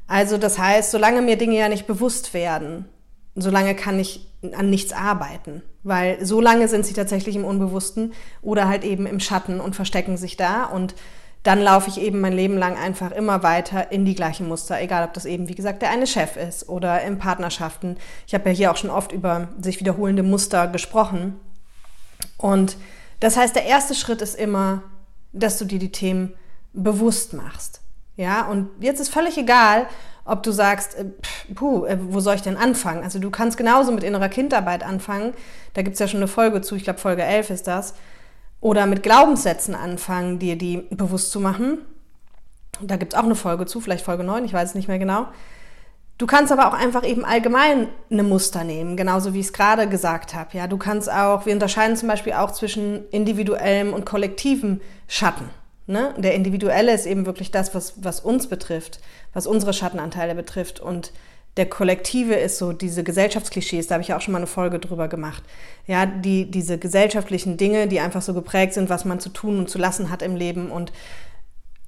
Also 0.06 0.38
das 0.38 0.58
heißt, 0.58 0.90
solange 0.90 1.22
mir 1.22 1.36
Dinge 1.36 1.56
ja 1.56 1.68
nicht 1.68 1.86
bewusst 1.86 2.34
werden, 2.34 2.86
solange 3.34 3.74
kann 3.74 3.98
ich 3.98 4.26
an 4.54 4.70
nichts 4.70 4.92
arbeiten, 4.92 5.62
weil 5.82 6.24
so 6.24 6.40
lange 6.40 6.66
sind 6.68 6.84
sie 6.86 6.94
tatsächlich 6.94 7.36
im 7.36 7.44
Unbewussten 7.44 8.12
oder 8.42 8.68
halt 8.68 8.84
eben 8.84 9.06
im 9.06 9.20
Schatten 9.20 9.60
und 9.60 9.76
verstecken 9.76 10.16
sich 10.16 10.36
da 10.36 10.64
und 10.64 10.94
dann 11.42 11.60
laufe 11.60 11.88
ich 11.88 12.00
eben 12.00 12.20
mein 12.20 12.34
Leben 12.34 12.58
lang 12.58 12.76
einfach 12.76 13.12
immer 13.12 13.42
weiter 13.42 13.92
in 13.92 14.04
die 14.04 14.14
gleichen 14.14 14.46
Muster, 14.46 14.80
egal 14.80 15.04
ob 15.04 15.14
das 15.14 15.24
eben, 15.24 15.48
wie 15.48 15.54
gesagt, 15.54 15.80
der 15.80 15.90
eine 15.90 16.06
Chef 16.06 16.36
ist 16.36 16.68
oder 16.68 17.00
in 17.02 17.18
Partnerschaften. 17.18 17.96
Ich 18.26 18.34
habe 18.34 18.50
ja 18.50 18.54
hier 18.54 18.70
auch 18.70 18.76
schon 18.76 18.90
oft 18.90 19.12
über 19.12 19.48
sich 19.58 19.80
wiederholende 19.80 20.22
Muster 20.22 20.66
gesprochen. 20.66 21.40
Und 22.36 22.76
das 23.20 23.38
heißt, 23.38 23.56
der 23.56 23.64
erste 23.64 23.94
Schritt 23.94 24.20
ist 24.20 24.34
immer, 24.34 24.82
dass 25.32 25.58
du 25.58 25.64
dir 25.64 25.78
die 25.78 25.92
Themen 25.92 26.34
bewusst 26.74 27.32
machst. 27.32 27.80
Ja, 28.16 28.46
und 28.46 28.68
jetzt 28.80 29.00
ist 29.00 29.12
völlig 29.12 29.38
egal, 29.38 29.86
ob 30.24 30.42
du 30.42 30.52
sagst, 30.52 30.94
äh, 30.96 31.06
puh, 31.54 31.86
äh, 31.86 31.98
wo 32.00 32.20
soll 32.20 32.36
ich 32.36 32.42
denn 32.42 32.56
anfangen? 32.56 33.02
Also 33.02 33.18
du 33.18 33.30
kannst 33.30 33.56
genauso 33.56 33.92
mit 33.92 34.04
innerer 34.04 34.28
Kindarbeit 34.28 34.84
anfangen. 34.84 35.34
Da 35.74 35.82
gibt 35.82 35.94
es 35.94 36.00
ja 36.00 36.08
schon 36.08 36.20
eine 36.20 36.28
Folge 36.28 36.60
zu, 36.60 36.76
ich 36.76 36.84
glaube 36.84 37.00
Folge 37.00 37.22
11 37.22 37.50
ist 37.50 37.66
das. 37.66 37.94
Oder 38.60 38.86
mit 38.86 39.02
Glaubenssätzen 39.02 39.74
anfangen, 39.74 40.38
dir 40.38 40.56
die 40.56 40.86
bewusst 40.90 41.32
zu 41.32 41.40
machen. 41.40 41.78
Da 42.82 42.96
gibt 42.96 43.12
es 43.12 43.18
auch 43.18 43.24
eine 43.24 43.34
Folge 43.34 43.66
zu, 43.66 43.80
vielleicht 43.80 44.04
Folge 44.04 44.24
9, 44.24 44.44
ich 44.44 44.52
weiß 44.52 44.70
es 44.70 44.74
nicht 44.74 44.88
mehr 44.88 44.98
genau. 44.98 45.26
Du 46.18 46.26
kannst 46.26 46.52
aber 46.52 46.68
auch 46.68 46.74
einfach 46.74 47.02
eben 47.02 47.24
allgemein 47.24 47.88
eine 48.10 48.22
Muster 48.22 48.62
nehmen, 48.62 48.98
genauso 48.98 49.32
wie 49.32 49.40
ich 49.40 49.46
es 49.46 49.52
gerade 49.54 49.88
gesagt 49.88 50.34
habe. 50.34 50.50
Ja, 50.56 50.66
du 50.66 50.76
kannst 50.76 51.10
auch, 51.10 51.46
wir 51.46 51.54
unterscheiden 51.54 51.96
zum 51.96 52.08
Beispiel 52.08 52.34
auch 52.34 52.50
zwischen 52.50 53.08
individuellem 53.08 53.94
und 53.94 54.04
kollektivem 54.04 54.82
Schatten. 55.08 55.48
Ne? 55.90 56.14
Der 56.16 56.34
individuelle 56.34 56.94
ist 56.94 57.04
eben 57.04 57.26
wirklich 57.26 57.50
das, 57.50 57.74
was, 57.74 57.94
was 57.96 58.20
uns 58.20 58.46
betrifft, 58.46 59.00
was 59.32 59.48
unsere 59.48 59.72
Schattenanteile 59.72 60.36
betrifft. 60.36 60.78
Und 60.78 61.10
der 61.56 61.68
Kollektive 61.68 62.34
ist 62.34 62.58
so 62.58 62.72
diese 62.72 63.02
Gesellschaftsklischees, 63.02 63.88
da 63.88 63.94
habe 63.94 64.02
ich 64.02 64.08
ja 64.08 64.16
auch 64.16 64.20
schon 64.20 64.30
mal 64.30 64.38
eine 64.38 64.46
Folge 64.46 64.78
drüber 64.78 65.08
gemacht. 65.08 65.42
Ja, 65.88 66.06
die, 66.06 66.48
diese 66.48 66.78
gesellschaftlichen 66.78 67.56
Dinge, 67.56 67.88
die 67.88 67.98
einfach 67.98 68.22
so 68.22 68.34
geprägt 68.34 68.74
sind, 68.74 68.88
was 68.88 69.04
man 69.04 69.18
zu 69.18 69.30
tun 69.30 69.58
und 69.58 69.68
zu 69.68 69.78
lassen 69.78 70.10
hat 70.10 70.22
im 70.22 70.36
Leben 70.36 70.70
und 70.70 70.92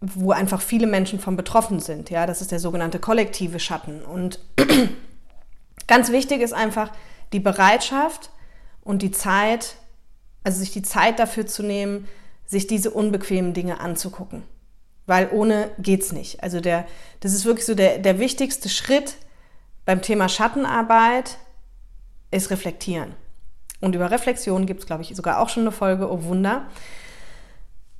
wo 0.00 0.32
einfach 0.32 0.60
viele 0.60 0.88
Menschen 0.88 1.20
von 1.20 1.36
betroffen 1.36 1.78
sind. 1.78 2.10
Ja, 2.10 2.26
das 2.26 2.40
ist 2.40 2.50
der 2.50 2.58
sogenannte 2.58 2.98
kollektive 2.98 3.60
Schatten. 3.60 4.02
Und 4.02 4.40
ganz 5.86 6.10
wichtig 6.10 6.40
ist 6.40 6.54
einfach 6.54 6.90
die 7.32 7.38
Bereitschaft 7.38 8.30
und 8.82 9.02
die 9.02 9.12
Zeit, 9.12 9.76
also 10.42 10.58
sich 10.58 10.72
die 10.72 10.82
Zeit 10.82 11.20
dafür 11.20 11.46
zu 11.46 11.62
nehmen, 11.62 12.08
sich 12.52 12.66
diese 12.66 12.90
unbequemen 12.90 13.54
Dinge 13.54 13.80
anzugucken. 13.80 14.42
Weil 15.06 15.30
ohne 15.32 15.70
geht's 15.78 16.12
nicht. 16.12 16.42
Also 16.42 16.60
der, 16.60 16.86
das 17.20 17.32
ist 17.32 17.46
wirklich 17.46 17.64
so 17.64 17.74
der, 17.74 17.96
der 17.98 18.18
wichtigste 18.18 18.68
Schritt 18.68 19.16
beim 19.86 20.02
Thema 20.02 20.28
Schattenarbeit 20.28 21.38
ist 22.30 22.50
reflektieren. 22.50 23.14
Und 23.80 23.94
über 23.94 24.10
Reflexion 24.10 24.66
gibt 24.66 24.80
es, 24.80 24.86
glaube 24.86 25.02
ich, 25.02 25.16
sogar 25.16 25.40
auch 25.40 25.48
schon 25.48 25.62
eine 25.62 25.72
Folge, 25.72 26.12
oh 26.12 26.24
Wunder. 26.24 26.66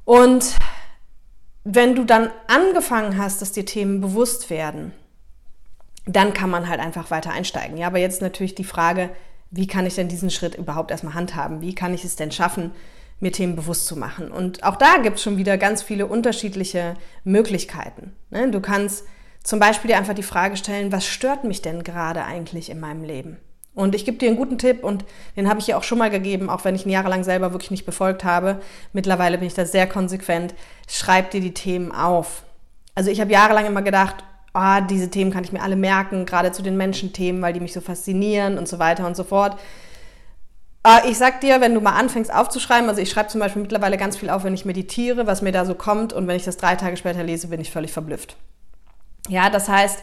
Und 0.05 0.55
wenn 1.65 1.95
du 1.95 2.05
dann 2.05 2.31
angefangen 2.47 3.17
hast, 3.17 3.41
dass 3.41 3.53
dir 3.53 3.65
Themen 3.65 4.03
bewusst 4.03 4.51
werden, 4.51 4.93
dann 6.05 6.35
kann 6.35 6.51
man 6.51 6.69
halt 6.69 6.79
einfach 6.79 7.11
weiter 7.11 7.33
einsteigen. 7.33 7.79
Ja, 7.79 7.87
aber 7.87 7.99
jetzt 7.99 8.21
natürlich 8.21 8.55
die 8.55 8.65
Frage, 8.65 9.09
wie 9.51 9.67
kann 9.67 9.87
ich 9.87 9.95
denn 9.95 10.09
diesen 10.09 10.31
Schritt 10.31 10.57
überhaupt 10.57 10.91
erstmal 10.91 11.15
handhaben? 11.15 11.63
Wie 11.63 11.75
kann 11.75 11.95
ich 11.95 12.05
es 12.05 12.17
denn 12.17 12.33
schaffen, 12.33 12.73
mir 13.23 13.33
Themen 13.33 13.57
bewusst 13.57 13.87
zu 13.87 13.97
machen. 13.97 14.31
Und 14.31 14.65
auch 14.65 14.77
da 14.77 14.99
gibt 15.03 15.17
es 15.17 15.23
schon 15.23 15.37
wieder 15.37 15.57
ganz 15.57 15.83
viele 15.83 16.07
unterschiedliche 16.07 16.95
Möglichkeiten. 17.25 18.13
Ne? 18.31 18.51
Du 18.51 18.61
kannst 18.61 19.05
zum 19.43 19.59
Beispiel 19.59 19.89
dir 19.89 19.97
einfach 19.97 20.15
die 20.15 20.23
Frage 20.23 20.57
stellen, 20.57 20.93
was 20.93 21.07
stört 21.07 21.45
mich 21.45 21.63
denn 21.63 21.85
gerade 21.85 22.25
eigentlich 22.25 22.69
in 22.69 22.81
meinem 22.81 23.05
Leben? 23.05 23.39
Und 23.75 23.95
ich 23.95 24.05
gebe 24.05 24.19
dir 24.19 24.29
einen 24.29 24.37
guten 24.37 24.59
Tipp 24.59 24.85
und 24.85 25.05
den 25.37 25.49
habe 25.49 25.59
ich 25.59 25.67
dir 25.67 25.79
auch 25.79 25.83
schon 25.83 25.99
mal 25.99 26.11
gegeben, 26.11 26.51
auch 26.51 26.65
wenn 26.65 26.75
ich 26.75 26.85
ihn 26.85 26.93
jahrelang 26.93 27.25
selber 27.25 27.53
wirklich 27.53 27.71
nicht 27.71 27.87
befolgt 27.87 28.23
habe. 28.23 28.61
Mittlerweile 28.93 29.39
bin 29.39 29.47
ich 29.47 29.55
da 29.55 29.65
sehr 29.65 29.87
konsequent. 29.87 30.55
Schreib 30.89 31.31
dir 31.31 31.41
die 31.41 31.55
Themen 31.55 31.91
auf. 31.91 32.43
Also 32.95 33.11
ich 33.11 33.21
habe 33.21 33.33
jahrelang 33.33 33.65
immer 33.65 33.81
gedacht, 33.81 34.17
ah, 34.53 34.83
diese 34.83 35.09
Themen 35.09 35.31
kann 35.31 35.45
ich 35.45 35.53
mir 35.53 35.63
alle 35.63 35.77
merken, 35.77 36.27
gerade 36.27 36.53
zu 36.53 36.63
den 36.63 36.77
Menschenthemen, 36.77 37.41
weil 37.41 37.55
die 37.55 37.61
mich 37.61 37.73
so 37.73 37.81
faszinieren 37.81 38.59
und 38.59 38.69
so 38.69 38.79
weiter 38.79 39.07
und 39.07 39.17
so 39.17 39.25
fort. 39.25 39.59
Äh, 40.87 41.11
ich 41.11 41.19
sag 41.19 41.41
dir, 41.41 41.61
wenn 41.61 41.75
du 41.75 41.81
mal 41.81 41.99
anfängst 41.99 42.33
aufzuschreiben, 42.33 42.89
also 42.89 43.01
ich 43.01 43.11
schreibe 43.11 43.29
zum 43.29 43.41
Beispiel 43.41 43.63
mittlerweile 43.63 43.97
ganz 43.97 44.17
viel 44.17 44.31
auf, 44.31 44.45
wenn 44.45 44.55
ich 44.55 44.65
meditiere, 44.65 45.27
was 45.27 45.43
mir 45.43 45.53
da 45.53 45.65
so 45.65 45.75
kommt 45.75 46.13
und 46.13 46.27
wenn 46.27 46.37
ich 46.37 46.45
das 46.45 46.57
drei 46.57 46.77
Tage 46.77 46.97
später 46.97 47.23
lese, 47.23 47.49
bin 47.49 47.61
ich 47.61 47.71
völlig 47.71 47.93
verblüfft. 47.93 48.37
Ja, 49.29 49.51
das 49.51 49.69
heißt, 49.69 50.03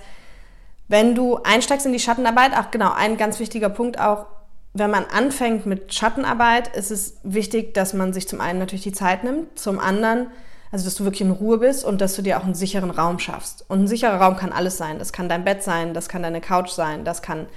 wenn 0.88 1.14
du 1.14 1.38
einsteigst 1.44 1.86
in 1.86 1.94
die 1.94 2.00
Schattenarbeit, 2.00 2.52
ach 2.56 2.72
genau, 2.72 2.92
ein 2.92 3.18
ganz 3.18 3.40
wichtiger 3.40 3.70
Punkt 3.70 4.00
auch, 4.00 4.26
wenn 4.74 4.92
man 4.92 5.06
anfängt 5.06 5.66
mit 5.66 5.94
Schattenarbeit, 5.94 6.76
ist 6.76 6.92
es 6.92 7.18
wichtig, 7.24 7.74
dass 7.74 7.94
man 7.94 8.14
sich 8.14 8.28
zum 8.28 8.40
einen 8.40 8.60
natürlich 8.60 8.84
die 8.84 8.92
Zeit 8.92 9.24
nimmt, 9.24 9.58
zum 9.58 9.80
anderen, 9.80 10.28
also 10.72 10.86
dass 10.86 10.96
du 10.96 11.04
wirklich 11.04 11.22
in 11.22 11.32
Ruhe 11.32 11.58
bist 11.58 11.84
und 11.84 12.02
dass 12.02 12.16
du 12.16 12.22
dir 12.22 12.40
auch 12.40 12.44
einen 12.44 12.54
sicheren 12.54 12.92
Raum 12.92 13.20
schaffst. 13.20 13.66
Und 13.68 13.84
ein 13.84 13.88
sicherer 13.88 14.22
Raum 14.22 14.38
kann 14.38 14.52
alles 14.52 14.78
sein. 14.78 15.00
Das 15.00 15.12
kann 15.12 15.28
dein 15.28 15.44
Bett 15.44 15.64
sein, 15.64 15.94
das 15.94 16.08
kann 16.08 16.22
deine 16.22 16.42
Couch 16.42 16.70
sein, 16.70 17.04
das 17.04 17.22
kann, 17.22 17.48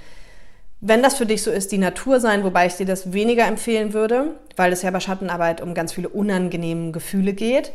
wenn 0.85 1.01
das 1.01 1.15
für 1.15 1.25
dich 1.25 1.43
so 1.43 1.49
ist, 1.49 1.71
die 1.71 1.77
Natur 1.77 2.19
sein, 2.19 2.43
wobei 2.43 2.65
ich 2.65 2.75
dir 2.75 2.85
das 2.85 3.13
weniger 3.13 3.47
empfehlen 3.47 3.93
würde, 3.93 4.35
weil 4.57 4.73
es 4.73 4.81
ja 4.81 4.91
bei 4.91 4.99
Schattenarbeit 4.99 5.61
um 5.61 5.73
ganz 5.73 5.93
viele 5.93 6.09
unangenehme 6.09 6.91
Gefühle 6.91 7.31
geht. 7.31 7.71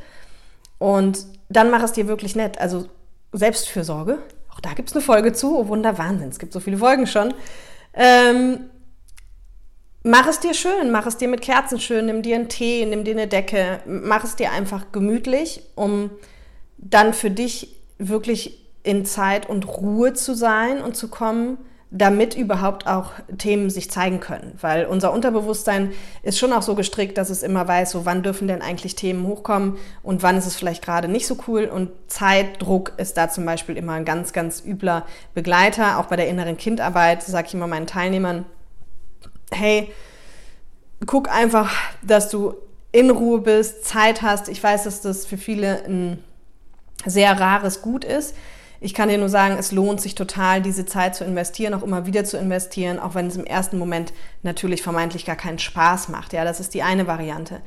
Und 0.76 1.24
dann 1.48 1.70
mach 1.70 1.82
es 1.82 1.92
dir 1.92 2.06
wirklich 2.06 2.36
nett. 2.36 2.60
Also 2.60 2.86
Selbstfürsorge, 3.32 4.18
auch 4.52 4.60
da 4.60 4.74
gibt 4.74 4.90
es 4.90 4.94
eine 4.94 5.02
Folge 5.02 5.32
zu. 5.32 5.58
Oh 5.58 5.68
Wunder, 5.68 5.96
Wahnsinn, 5.96 6.28
es 6.28 6.38
gibt 6.38 6.52
so 6.52 6.60
viele 6.60 6.76
Folgen 6.76 7.06
schon. 7.06 7.32
Ähm, 7.94 8.68
Mach 10.04 10.28
es 10.28 10.38
dir 10.38 10.54
schön, 10.54 10.92
mach 10.92 11.06
es 11.06 11.16
dir 11.16 11.26
mit 11.26 11.40
Kerzen 11.40 11.80
schön, 11.80 12.06
nimm 12.06 12.22
dir 12.22 12.36
einen 12.36 12.48
Tee, 12.48 12.86
nimm 12.86 13.02
dir 13.02 13.14
eine 13.14 13.26
Decke, 13.26 13.80
mach 13.84 14.22
es 14.22 14.36
dir 14.36 14.52
einfach 14.52 14.92
gemütlich, 14.92 15.62
um 15.74 16.10
dann 16.78 17.12
für 17.12 17.30
dich 17.30 17.76
wirklich 17.98 18.64
in 18.84 19.04
Zeit 19.04 19.48
und 19.48 19.66
Ruhe 19.66 20.14
zu 20.14 20.34
sein 20.34 20.80
und 20.80 20.96
zu 20.96 21.08
kommen, 21.08 21.58
damit 21.90 22.36
überhaupt 22.36 22.86
auch 22.86 23.12
Themen 23.38 23.70
sich 23.70 23.90
zeigen 23.90 24.20
können. 24.20 24.52
Weil 24.60 24.84
unser 24.84 25.12
Unterbewusstsein 25.12 25.92
ist 26.22 26.38
schon 26.38 26.52
auch 26.52 26.60
so 26.60 26.74
gestrickt, 26.74 27.16
dass 27.16 27.30
es 27.30 27.42
immer 27.42 27.66
weiß, 27.66 27.92
so 27.92 28.04
wann 28.04 28.22
dürfen 28.22 28.46
denn 28.46 28.60
eigentlich 28.60 28.94
Themen 28.94 29.26
hochkommen 29.26 29.76
und 30.02 30.22
wann 30.22 30.36
ist 30.36 30.46
es 30.46 30.54
vielleicht 30.54 30.84
gerade 30.84 31.08
nicht 31.08 31.26
so 31.26 31.38
cool. 31.46 31.64
Und 31.64 31.90
Zeitdruck 32.08 32.92
ist 32.98 33.16
da 33.16 33.30
zum 33.30 33.46
Beispiel 33.46 33.76
immer 33.76 33.94
ein 33.94 34.04
ganz, 34.04 34.34
ganz 34.34 34.62
übler 34.64 35.06
Begleiter. 35.32 35.98
Auch 35.98 36.06
bei 36.06 36.16
der 36.16 36.28
inneren 36.28 36.58
Kindarbeit 36.58 37.22
sage 37.22 37.48
ich 37.48 37.54
immer 37.54 37.66
meinen 37.66 37.86
Teilnehmern, 37.86 38.44
hey, 39.50 39.90
guck 41.06 41.30
einfach, 41.30 41.72
dass 42.02 42.28
du 42.28 42.54
in 42.92 43.10
Ruhe 43.10 43.40
bist, 43.40 43.86
Zeit 43.86 44.20
hast. 44.20 44.48
Ich 44.48 44.62
weiß, 44.62 44.84
dass 44.84 45.00
das 45.00 45.24
für 45.24 45.38
viele 45.38 45.84
ein 45.84 46.22
sehr 47.06 47.38
rares 47.38 47.80
Gut 47.80 48.04
ist. 48.04 48.34
Ich 48.80 48.94
kann 48.94 49.08
dir 49.08 49.18
nur 49.18 49.28
sagen, 49.28 49.56
es 49.58 49.72
lohnt 49.72 50.00
sich 50.00 50.14
total, 50.14 50.62
diese 50.62 50.86
Zeit 50.86 51.16
zu 51.16 51.24
investieren, 51.24 51.74
auch 51.74 51.82
immer 51.82 52.06
wieder 52.06 52.24
zu 52.24 52.38
investieren, 52.38 53.00
auch 53.00 53.14
wenn 53.14 53.26
es 53.26 53.36
im 53.36 53.44
ersten 53.44 53.78
Moment 53.78 54.12
natürlich 54.42 54.82
vermeintlich 54.82 55.24
gar 55.24 55.36
keinen 55.36 55.58
Spaß 55.58 56.08
macht. 56.08 56.32
Ja, 56.32 56.44
das 56.44 56.60
ist 56.60 56.74
die 56.74 56.82
eine 56.82 57.06
Variante. 57.06 57.60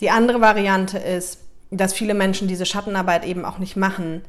Die 0.00 0.10
andere 0.10 0.40
Variante 0.40 0.98
ist, 0.98 1.40
dass 1.70 1.94
viele 1.94 2.14
Menschen 2.14 2.48
diese 2.48 2.66
Schattenarbeit 2.66 3.24
eben 3.24 3.44
auch 3.44 3.58
nicht 3.58 3.76
machen, 3.76 4.22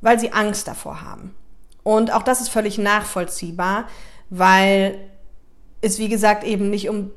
weil 0.00 0.18
sie 0.18 0.32
Angst 0.32 0.66
davor 0.68 1.02
haben. 1.02 1.34
Und 1.82 2.12
auch 2.12 2.22
das 2.22 2.40
ist 2.40 2.48
völlig 2.48 2.78
nachvollziehbar, 2.78 3.86
weil 4.30 4.98
es 5.80 5.98
wie 5.98 6.08
gesagt 6.08 6.42
eben 6.42 6.70
nicht 6.70 6.88
um, 6.88 7.12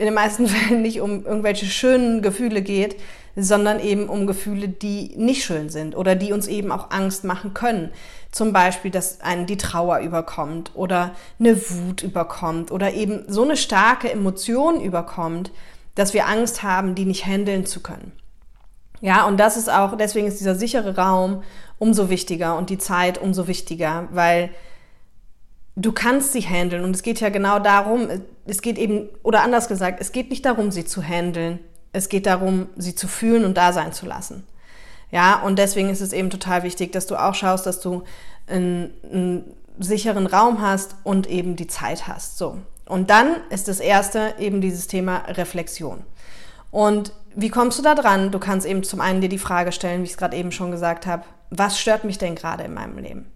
in 0.00 0.06
den 0.06 0.14
meisten 0.14 0.46
Fällen 0.48 0.82
nicht 0.82 1.00
um 1.00 1.26
irgendwelche 1.26 1.66
schönen 1.66 2.22
Gefühle 2.22 2.62
geht, 2.62 2.96
sondern 3.36 3.80
eben 3.80 4.08
um 4.08 4.26
Gefühle, 4.26 4.68
die 4.68 5.12
nicht 5.16 5.44
schön 5.44 5.68
sind 5.68 5.96
oder 5.96 6.16
die 6.16 6.32
uns 6.32 6.48
eben 6.48 6.72
auch 6.72 6.90
Angst 6.90 7.24
machen 7.24 7.54
können. 7.54 7.90
Zum 8.32 8.52
Beispiel, 8.52 8.90
dass 8.90 9.20
einen 9.20 9.46
die 9.46 9.56
Trauer 9.56 9.98
überkommt 10.00 10.72
oder 10.74 11.14
eine 11.38 11.56
Wut 11.70 12.02
überkommt 12.02 12.72
oder 12.72 12.92
eben 12.92 13.24
so 13.28 13.44
eine 13.44 13.56
starke 13.56 14.10
Emotion 14.10 14.80
überkommt, 14.80 15.52
dass 15.94 16.14
wir 16.14 16.26
Angst 16.26 16.62
haben, 16.62 16.94
die 16.94 17.04
nicht 17.04 17.26
handeln 17.26 17.66
zu 17.66 17.80
können. 17.80 18.12
Ja, 19.02 19.26
und 19.26 19.38
das 19.38 19.56
ist 19.56 19.70
auch, 19.70 19.96
deswegen 19.96 20.26
ist 20.26 20.40
dieser 20.40 20.54
sichere 20.54 20.96
Raum 20.96 21.42
umso 21.78 22.10
wichtiger 22.10 22.56
und 22.56 22.70
die 22.70 22.78
Zeit 22.78 23.18
umso 23.18 23.46
wichtiger, 23.46 24.08
weil 24.12 24.50
du 25.76 25.92
kannst 25.92 26.32
sie 26.32 26.42
handeln. 26.42 26.84
Und 26.84 26.94
es 26.94 27.02
geht 27.02 27.20
ja 27.20 27.28
genau 27.28 27.58
darum, 27.58 28.08
es 28.46 28.62
geht 28.62 28.78
eben, 28.78 29.08
oder 29.22 29.42
anders 29.42 29.68
gesagt, 29.68 30.00
es 30.00 30.12
geht 30.12 30.30
nicht 30.30 30.44
darum, 30.44 30.70
sie 30.70 30.84
zu 30.84 31.02
handeln. 31.02 31.60
Es 31.92 32.08
geht 32.08 32.26
darum, 32.26 32.68
sie 32.76 32.94
zu 32.94 33.08
fühlen 33.08 33.44
und 33.44 33.56
da 33.56 33.72
sein 33.72 33.92
zu 33.92 34.06
lassen. 34.06 34.46
Ja, 35.10 35.40
und 35.42 35.58
deswegen 35.58 35.90
ist 35.90 36.00
es 36.00 36.12
eben 36.12 36.30
total 36.30 36.62
wichtig, 36.62 36.92
dass 36.92 37.06
du 37.06 37.16
auch 37.16 37.34
schaust, 37.34 37.66
dass 37.66 37.80
du 37.80 38.04
einen, 38.46 38.92
einen 39.12 39.44
sicheren 39.78 40.26
Raum 40.26 40.60
hast 40.60 40.94
und 41.02 41.28
eben 41.28 41.56
die 41.56 41.66
Zeit 41.66 42.06
hast. 42.06 42.38
So. 42.38 42.58
Und 42.86 43.10
dann 43.10 43.36
ist 43.50 43.66
das 43.66 43.80
erste 43.80 44.34
eben 44.38 44.60
dieses 44.60 44.86
Thema 44.86 45.18
Reflexion. 45.28 46.02
Und 46.70 47.12
wie 47.34 47.48
kommst 47.48 47.78
du 47.78 47.82
da 47.82 47.94
dran? 47.94 48.30
Du 48.30 48.38
kannst 48.38 48.66
eben 48.66 48.82
zum 48.82 49.00
einen 49.00 49.20
dir 49.20 49.28
die 49.28 49.38
Frage 49.38 49.72
stellen, 49.72 50.00
wie 50.00 50.04
ich 50.04 50.12
es 50.12 50.16
gerade 50.16 50.36
eben 50.36 50.52
schon 50.52 50.70
gesagt 50.70 51.06
habe, 51.06 51.24
was 51.50 51.80
stört 51.80 52.04
mich 52.04 52.18
denn 52.18 52.34
gerade 52.34 52.64
in 52.64 52.74
meinem 52.74 52.98
Leben? 52.98 53.26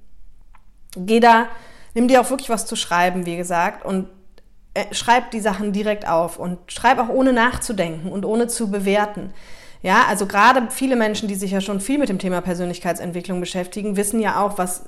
Geh 0.97 1.19
da 1.19 1.47
nimm 1.95 2.09
dir 2.09 2.21
auch 2.21 2.31
wirklich 2.31 2.51
was 2.51 2.67
zu 2.67 2.77
schreiben, 2.77 3.27
wie 3.27 3.37
gesagt, 3.37 3.85
und 3.85 4.09
äh, 4.75 4.93
schreib 4.93 5.31
die 5.31 5.41
Sachen 5.41 5.73
direkt 5.73 6.09
auf 6.09 6.39
und 6.39 6.59
schreib 6.67 6.99
auch 6.99 7.09
ohne 7.09 7.33
nachzudenken 7.33 8.11
und 8.11 8.25
ohne 8.25 8.49
zu 8.49 8.71
bewerten. 8.71 9.33
Ja, 9.83 10.05
also 10.09 10.27
gerade 10.27 10.69
viele 10.71 10.97
Menschen, 10.97 11.29
die 11.29 11.35
sich 11.35 11.51
ja 11.51 11.61
schon 11.61 11.81
viel 11.81 11.99
mit 11.99 12.09
dem 12.09 12.19
Thema 12.19 12.41
Persönlichkeitsentwicklung 12.41 13.41
beschäftigen, 13.41 13.97
wissen 13.97 14.19
ja 14.19 14.43
auch, 14.43 14.59
was 14.59 14.87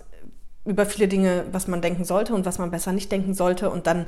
über 0.64 0.86
viele 0.86 1.06
Dinge, 1.06 1.44
was 1.52 1.68
man 1.68 1.80
denken 1.80 2.04
sollte 2.04 2.34
und 2.34 2.44
was 2.44 2.58
man 2.58 2.70
besser 2.70 2.92
nicht 2.92 3.12
denken 3.12 3.34
sollte. 3.34 3.70
Und 3.70 3.86
dann 3.86 4.06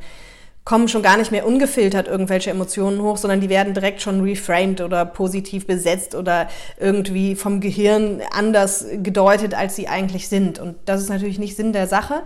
kommen 0.64 0.88
schon 0.88 1.02
gar 1.02 1.16
nicht 1.16 1.30
mehr 1.30 1.46
ungefiltert 1.46 2.08
irgendwelche 2.08 2.50
Emotionen 2.50 3.00
hoch, 3.00 3.16
sondern 3.16 3.40
die 3.40 3.48
werden 3.48 3.72
direkt 3.74 4.02
schon 4.02 4.20
reframed 4.20 4.80
oder 4.80 5.06
positiv 5.06 5.66
besetzt 5.66 6.14
oder 6.14 6.48
irgendwie 6.78 7.36
vom 7.36 7.60
Gehirn 7.60 8.20
anders 8.32 8.84
gedeutet, 9.02 9.54
als 9.54 9.76
sie 9.76 9.88
eigentlich 9.88 10.28
sind. 10.28 10.58
Und 10.58 10.76
das 10.84 11.00
ist 11.00 11.08
natürlich 11.08 11.38
nicht 11.38 11.56
Sinn 11.56 11.72
der 11.72 11.86
Sache. 11.86 12.22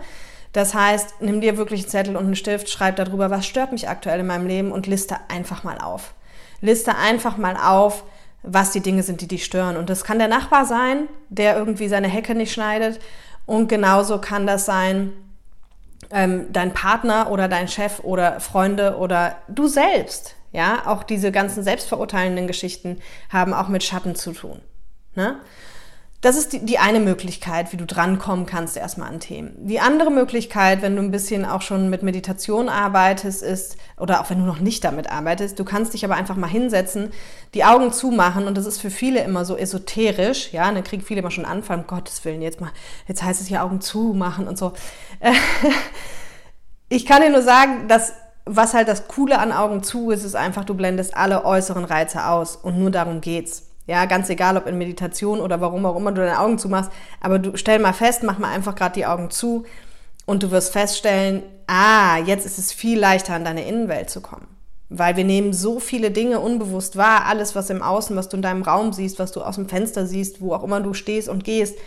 Das 0.53 0.73
heißt, 0.75 1.21
nimm 1.21 1.41
dir 1.41 1.57
wirklich 1.57 1.81
einen 1.81 1.89
Zettel 1.89 2.15
und 2.15 2.25
einen 2.25 2.35
Stift, 2.35 2.69
schreib 2.69 2.95
darüber, 2.95 3.29
was 3.29 3.45
stört 3.45 3.71
mich 3.71 3.89
aktuell 3.89 4.19
in 4.19 4.27
meinem 4.27 4.47
Leben 4.47 4.71
und 4.71 4.87
liste 4.87 5.17
einfach 5.27 5.63
mal 5.63 5.79
auf. 5.79 6.13
Liste 6.61 6.95
einfach 6.95 7.37
mal 7.37 7.57
auf, 7.57 8.03
was 8.43 8.71
die 8.71 8.81
Dinge 8.81 9.03
sind, 9.03 9.21
die 9.21 9.27
dich 9.27 9.43
stören. 9.45 9.77
Und 9.77 9.89
das 9.89 10.03
kann 10.03 10.19
der 10.19 10.27
Nachbar 10.27 10.65
sein, 10.65 11.07
der 11.29 11.57
irgendwie 11.57 11.87
seine 11.87 12.07
Hecke 12.07 12.35
nicht 12.35 12.53
schneidet. 12.53 12.99
Und 13.45 13.67
genauso 13.67 14.19
kann 14.19 14.45
das 14.45 14.65
sein, 14.65 15.11
ähm, 16.11 16.51
dein 16.53 16.73
Partner 16.73 17.31
oder 17.31 17.47
dein 17.47 17.67
Chef 17.67 18.01
oder 18.01 18.39
Freunde 18.39 18.97
oder 18.97 19.37
du 19.47 19.67
selbst. 19.67 20.35
Ja, 20.51 20.83
auch 20.85 21.01
diese 21.01 21.31
ganzen 21.31 21.63
selbstverurteilenden 21.63 22.45
Geschichten 22.45 23.01
haben 23.29 23.53
auch 23.53 23.69
mit 23.69 23.83
Schatten 23.83 24.13
zu 24.13 24.33
tun. 24.33 24.61
Ne? 25.15 25.37
Das 26.23 26.37
ist 26.37 26.53
die, 26.53 26.65
die 26.65 26.79
eine 26.79 27.01
Möglichkeit, 27.01 27.73
wie 27.73 27.77
du 27.77 27.85
drankommen 27.85 28.45
kannst 28.45 28.77
erstmal 28.77 29.09
an 29.09 29.19
Themen. 29.19 29.51
Die 29.57 29.81
andere 29.81 30.09
Möglichkeit, 30.09 30.81
wenn 30.81 30.95
du 30.95 31.01
ein 31.01 31.11
bisschen 31.11 31.43
auch 31.43 31.61
schon 31.61 31.89
mit 31.89 32.01
Meditation 32.01 32.69
arbeitest, 32.69 33.43
ist, 33.43 33.75
oder 33.99 34.21
auch 34.21 34.29
wenn 34.29 34.39
du 34.39 34.45
noch 34.45 34.61
nicht 34.61 34.85
damit 34.85 35.11
arbeitest, 35.11 35.59
du 35.59 35.65
kannst 35.65 35.93
dich 35.93 36.05
aber 36.05 36.15
einfach 36.15 36.37
mal 36.37 36.47
hinsetzen, 36.47 37.11
die 37.53 37.65
Augen 37.65 37.91
zumachen 37.91 38.47
und 38.47 38.57
das 38.57 38.65
ist 38.65 38.79
für 38.79 38.89
viele 38.89 39.21
immer 39.21 39.43
so 39.43 39.57
esoterisch, 39.57 40.53
ja, 40.53 40.71
dann 40.71 40.85
kriegen 40.85 41.03
viele 41.03 41.19
immer 41.19 41.29
schon 41.29 41.43
Anfang, 41.43 41.81
um 41.81 41.87
Gottes 41.87 42.23
Willen, 42.23 42.41
jetzt 42.41 42.61
mal, 42.61 42.71
jetzt 43.05 43.21
heißt 43.21 43.41
es 43.41 43.49
ja 43.49 43.61
Augen 43.61 43.81
zumachen 43.81 44.47
und 44.47 44.57
so. 44.57 44.71
Ich 46.89 47.07
kann 47.07 47.23
dir 47.23 47.31
nur 47.31 47.41
sagen, 47.41 47.87
dass 47.87 48.13
was 48.45 48.75
halt 48.75 48.87
das 48.87 49.07
Coole 49.07 49.39
an 49.39 49.51
Augen 49.51 49.81
zu 49.81 50.11
ist, 50.11 50.23
ist 50.23 50.35
einfach, 50.35 50.63
du 50.63 50.75
blendest 50.75 51.17
alle 51.17 51.43
äußeren 51.43 51.85
Reize 51.85 52.27
aus 52.27 52.55
und 52.55 52.77
nur 52.77 52.91
darum 52.91 53.19
geht's. 53.19 53.72
Ja, 53.85 54.05
ganz 54.05 54.29
egal, 54.29 54.55
ob 54.55 54.65
in 54.65 54.77
Meditation 54.77 55.41
oder 55.41 55.59
warum 55.59 55.85
auch 55.85 55.95
immer 55.95 56.11
du 56.11 56.21
deine 56.21 56.39
Augen 56.39 56.57
zumachst. 56.57 56.91
Aber 57.19 57.39
du 57.39 57.57
stell 57.57 57.79
mal 57.79 57.93
fest, 57.93 58.23
mach 58.23 58.39
mal 58.39 58.51
einfach 58.51 58.75
gerade 58.75 58.95
die 58.95 59.05
Augen 59.05 59.29
zu 59.29 59.65
und 60.25 60.43
du 60.43 60.51
wirst 60.51 60.71
feststellen, 60.71 61.43
ah, 61.67 62.17
jetzt 62.17 62.45
ist 62.45 62.57
es 62.57 62.71
viel 62.71 62.97
leichter, 62.97 63.33
an 63.33 63.43
deine 63.43 63.67
Innenwelt 63.67 64.09
zu 64.09 64.21
kommen. 64.21 64.47
Weil 64.89 65.17
wir 65.17 65.25
nehmen 65.25 65.53
so 65.53 65.79
viele 65.79 66.11
Dinge 66.11 66.39
unbewusst 66.39 66.95
wahr, 66.95 67.25
alles, 67.25 67.55
was 67.55 67.69
im 67.69 67.81
Außen, 67.81 68.15
was 68.15 68.29
du 68.29 68.37
in 68.37 68.43
deinem 68.43 68.61
Raum 68.61 68.93
siehst, 68.93 69.19
was 69.19 69.31
du 69.31 69.41
aus 69.41 69.55
dem 69.55 69.67
Fenster 69.67 70.05
siehst, 70.05 70.39
wo 70.39 70.53
auch 70.53 70.63
immer 70.63 70.79
du 70.79 70.93
stehst 70.93 71.27
und 71.27 71.43
gehst, 71.43 71.77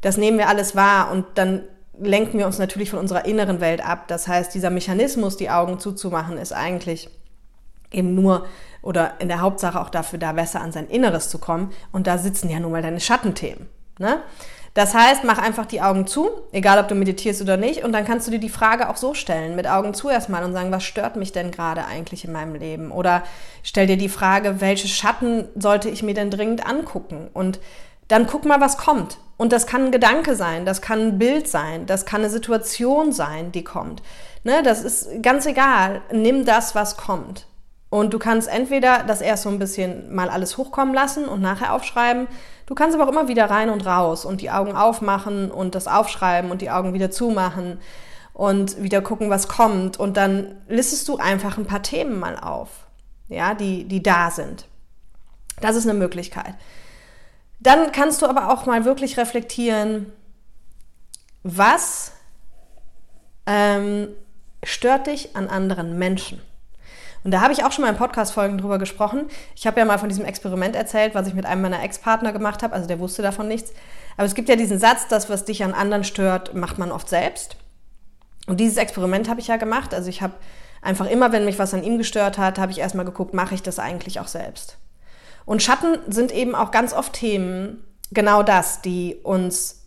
das 0.00 0.16
nehmen 0.16 0.36
wir 0.36 0.48
alles 0.48 0.74
wahr 0.74 1.10
und 1.12 1.24
dann 1.36 1.62
lenken 1.98 2.38
wir 2.38 2.46
uns 2.46 2.58
natürlich 2.58 2.90
von 2.90 2.98
unserer 2.98 3.24
inneren 3.26 3.60
Welt 3.60 3.84
ab. 3.84 4.08
Das 4.08 4.26
heißt, 4.26 4.54
dieser 4.54 4.70
Mechanismus, 4.70 5.36
die 5.36 5.50
Augen 5.50 5.78
zuzumachen, 5.78 6.38
ist 6.38 6.52
eigentlich 6.52 7.08
eben 7.92 8.14
nur 8.14 8.46
oder 8.82 9.14
in 9.18 9.28
der 9.28 9.40
Hauptsache 9.40 9.80
auch 9.80 9.90
dafür 9.90 10.18
da, 10.18 10.32
besser 10.32 10.60
an 10.60 10.72
sein 10.72 10.88
Inneres 10.88 11.28
zu 11.28 11.38
kommen. 11.38 11.72
Und 11.92 12.06
da 12.06 12.18
sitzen 12.18 12.50
ja 12.50 12.60
nun 12.60 12.72
mal 12.72 12.82
deine 12.82 13.00
Schattenthemen. 13.00 13.68
Ne? 13.98 14.18
Das 14.74 14.94
heißt, 14.94 15.24
mach 15.24 15.38
einfach 15.38 15.66
die 15.66 15.82
Augen 15.82 16.06
zu, 16.06 16.30
egal 16.52 16.78
ob 16.78 16.86
du 16.86 16.94
meditierst 16.94 17.42
oder 17.42 17.56
nicht, 17.56 17.82
und 17.82 17.92
dann 17.92 18.04
kannst 18.04 18.28
du 18.28 18.30
dir 18.30 18.38
die 18.38 18.48
Frage 18.48 18.88
auch 18.88 18.96
so 18.96 19.14
stellen, 19.14 19.56
mit 19.56 19.66
Augen 19.66 19.94
zu 19.94 20.08
erstmal 20.08 20.44
und 20.44 20.52
sagen, 20.52 20.70
was 20.70 20.84
stört 20.84 21.16
mich 21.16 21.32
denn 21.32 21.50
gerade 21.50 21.86
eigentlich 21.86 22.24
in 22.24 22.32
meinem 22.32 22.54
Leben? 22.54 22.92
Oder 22.92 23.24
stell 23.64 23.88
dir 23.88 23.96
die 23.96 24.08
Frage, 24.08 24.60
welche 24.60 24.86
Schatten 24.86 25.48
sollte 25.56 25.88
ich 25.88 26.04
mir 26.04 26.14
denn 26.14 26.30
dringend 26.30 26.66
angucken? 26.66 27.28
Und 27.32 27.58
dann 28.06 28.28
guck 28.28 28.44
mal, 28.44 28.60
was 28.60 28.76
kommt. 28.76 29.18
Und 29.36 29.52
das 29.52 29.66
kann 29.66 29.86
ein 29.86 29.92
Gedanke 29.92 30.36
sein, 30.36 30.64
das 30.66 30.82
kann 30.82 31.00
ein 31.00 31.18
Bild 31.18 31.48
sein, 31.48 31.86
das 31.86 32.06
kann 32.06 32.20
eine 32.20 32.30
Situation 32.30 33.10
sein, 33.10 33.52
die 33.52 33.64
kommt. 33.64 34.02
Ne, 34.44 34.62
das 34.62 34.82
ist 34.82 35.22
ganz 35.22 35.46
egal. 35.46 36.02
Nimm 36.12 36.44
das, 36.44 36.74
was 36.74 36.96
kommt. 36.96 37.46
Und 37.90 38.14
du 38.14 38.20
kannst 38.20 38.48
entweder 38.48 39.02
das 39.02 39.20
erst 39.20 39.42
so 39.42 39.48
ein 39.48 39.58
bisschen 39.58 40.14
mal 40.14 40.30
alles 40.30 40.56
hochkommen 40.56 40.94
lassen 40.94 41.26
und 41.26 41.42
nachher 41.42 41.74
aufschreiben. 41.74 42.28
Du 42.66 42.76
kannst 42.76 42.96
aber 42.96 43.04
auch 43.04 43.12
immer 43.12 43.26
wieder 43.26 43.50
rein 43.50 43.68
und 43.68 43.84
raus 43.84 44.24
und 44.24 44.40
die 44.40 44.50
Augen 44.50 44.76
aufmachen 44.76 45.50
und 45.50 45.74
das 45.74 45.88
aufschreiben 45.88 46.52
und 46.52 46.62
die 46.62 46.70
Augen 46.70 46.94
wieder 46.94 47.10
zumachen 47.10 47.80
und 48.32 48.80
wieder 48.80 49.02
gucken, 49.02 49.28
was 49.28 49.48
kommt. 49.48 49.98
Und 49.98 50.16
dann 50.16 50.54
listest 50.68 51.08
du 51.08 51.16
einfach 51.16 51.58
ein 51.58 51.66
paar 51.66 51.82
Themen 51.82 52.20
mal 52.20 52.38
auf, 52.38 52.68
ja, 53.28 53.54
die, 53.54 53.84
die 53.84 54.02
da 54.02 54.30
sind. 54.30 54.66
Das 55.60 55.74
ist 55.74 55.88
eine 55.88 55.98
Möglichkeit. 55.98 56.54
Dann 57.58 57.90
kannst 57.90 58.22
du 58.22 58.26
aber 58.26 58.52
auch 58.52 58.66
mal 58.66 58.84
wirklich 58.84 59.18
reflektieren, 59.18 60.12
was 61.42 62.12
ähm, 63.46 64.08
stört 64.62 65.08
dich 65.08 65.34
an 65.34 65.48
anderen 65.48 65.98
Menschen? 65.98 66.40
Und 67.22 67.32
da 67.32 67.42
habe 67.42 67.52
ich 67.52 67.64
auch 67.64 67.72
schon 67.72 67.84
mal 67.84 67.90
in 67.90 67.96
Podcast-Folgen 67.96 68.58
drüber 68.58 68.78
gesprochen. 68.78 69.26
Ich 69.54 69.66
habe 69.66 69.78
ja 69.78 69.84
mal 69.84 69.98
von 69.98 70.08
diesem 70.08 70.24
Experiment 70.24 70.74
erzählt, 70.74 71.14
was 71.14 71.26
ich 71.26 71.34
mit 71.34 71.44
einem 71.44 71.62
meiner 71.62 71.82
Ex-Partner 71.82 72.32
gemacht 72.32 72.62
habe. 72.62 72.74
Also 72.74 72.88
der 72.88 72.98
wusste 72.98 73.22
davon 73.22 73.48
nichts. 73.48 73.72
Aber 74.16 74.26
es 74.26 74.34
gibt 74.34 74.48
ja 74.48 74.56
diesen 74.56 74.78
Satz, 74.78 75.06
das, 75.08 75.28
was 75.28 75.44
dich 75.44 75.62
an 75.62 75.74
anderen 75.74 76.04
stört, 76.04 76.54
macht 76.54 76.78
man 76.78 76.90
oft 76.90 77.08
selbst. 77.08 77.56
Und 78.46 78.58
dieses 78.58 78.78
Experiment 78.78 79.28
habe 79.28 79.40
ich 79.40 79.48
ja 79.48 79.58
gemacht. 79.58 79.92
Also 79.92 80.08
ich 80.08 80.22
habe 80.22 80.34
einfach 80.80 81.06
immer, 81.06 81.30
wenn 81.32 81.44
mich 81.44 81.58
was 81.58 81.74
an 81.74 81.82
ihm 81.82 81.98
gestört 81.98 82.38
hat, 82.38 82.58
habe 82.58 82.72
ich 82.72 82.78
erstmal 82.78 83.04
geguckt, 83.04 83.34
mache 83.34 83.54
ich 83.54 83.62
das 83.62 83.78
eigentlich 83.78 84.18
auch 84.18 84.28
selbst. 84.28 84.78
Und 85.44 85.62
Schatten 85.62 85.98
sind 86.08 86.32
eben 86.32 86.54
auch 86.54 86.70
ganz 86.70 86.94
oft 86.94 87.12
Themen, 87.12 87.84
genau 88.12 88.42
das, 88.42 88.80
die 88.80 89.16
uns 89.22 89.84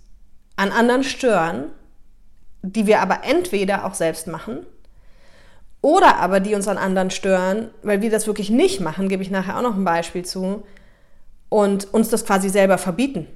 an 0.55 0.71
anderen 0.71 1.03
stören, 1.03 1.71
die 2.61 2.85
wir 2.85 3.01
aber 3.01 3.23
entweder 3.23 3.85
auch 3.85 3.95
selbst 3.95 4.27
machen 4.27 4.65
oder 5.83 6.17
aber 6.17 6.39
die 6.39 6.55
uns 6.55 6.67
an 6.67 6.79
anderen 6.79 7.11
stören, 7.11 7.69
weil 7.83 8.01
wir 8.01 8.09
das 8.09 8.25
wirklich 8.25 8.49
nicht 8.49 8.79
machen, 8.79 9.09
gebe 9.09 9.21
ich 9.21 9.29
nachher 9.29 9.57
auch 9.57 9.61
noch 9.61 9.75
ein 9.75 9.83
Beispiel 9.83 10.25
zu, 10.25 10.63
und 11.53 11.93
uns 11.93 12.09
das 12.09 12.25
quasi 12.25 12.49
selber 12.49 12.79
verbieten. 12.79 13.27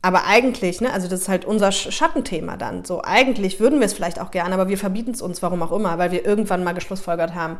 Aber 0.00 0.24
eigentlich, 0.24 0.80
ne, 0.80 0.90
also 0.90 1.06
das 1.06 1.20
ist 1.20 1.28
halt 1.28 1.44
unser 1.44 1.70
Schattenthema 1.70 2.56
dann. 2.56 2.86
So, 2.86 3.02
eigentlich 3.04 3.60
würden 3.60 3.78
wir 3.78 3.84
es 3.84 3.92
vielleicht 3.92 4.18
auch 4.18 4.30
gerne, 4.30 4.54
aber 4.54 4.70
wir 4.70 4.78
verbieten 4.78 5.10
es 5.10 5.20
uns, 5.20 5.42
warum 5.42 5.62
auch 5.62 5.72
immer, 5.72 5.98
weil 5.98 6.12
wir 6.12 6.24
irgendwann 6.24 6.64
mal 6.64 6.72
geschlussfolgert 6.72 7.34
haben, 7.34 7.58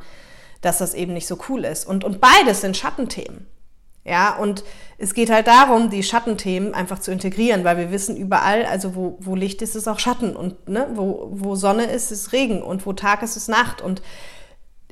dass 0.62 0.78
das 0.78 0.94
eben 0.94 1.12
nicht 1.12 1.26
so 1.26 1.37
cool 1.50 1.66
ist. 1.66 1.87
Und, 1.87 2.04
und 2.04 2.23
beides 2.23 2.62
sind 2.62 2.75
Schattenthemen. 2.75 3.49
Ja, 4.04 4.37
und 4.37 4.64
es 4.97 5.12
geht 5.12 5.30
halt 5.30 5.47
darum, 5.47 5.90
die 5.90 6.02
Schattenthemen 6.02 6.75
einfach 6.75 7.00
zu 7.00 7.12
integrieren, 7.12 7.64
weil 7.64 7.76
wir 7.76 7.90
wissen 7.90 8.16
überall, 8.16 8.64
also 8.64 8.95
wo, 8.95 9.19
wo 9.21 9.35
Licht 9.35 9.61
ist, 9.61 9.76
ist 9.76 9.88
auch 9.88 9.99
Schatten 9.99 10.35
und 10.35 10.69
ne, 10.69 10.88
wo, 10.95 11.28
wo 11.33 11.54
Sonne 11.54 11.85
ist, 11.85 12.11
ist 12.11 12.33
Regen 12.33 12.62
und 12.62 12.87
wo 12.87 12.95
Tag 12.95 13.23
ist, 13.23 13.37
ist 13.37 13.49
Nacht 13.49 13.83
und 13.83 14.00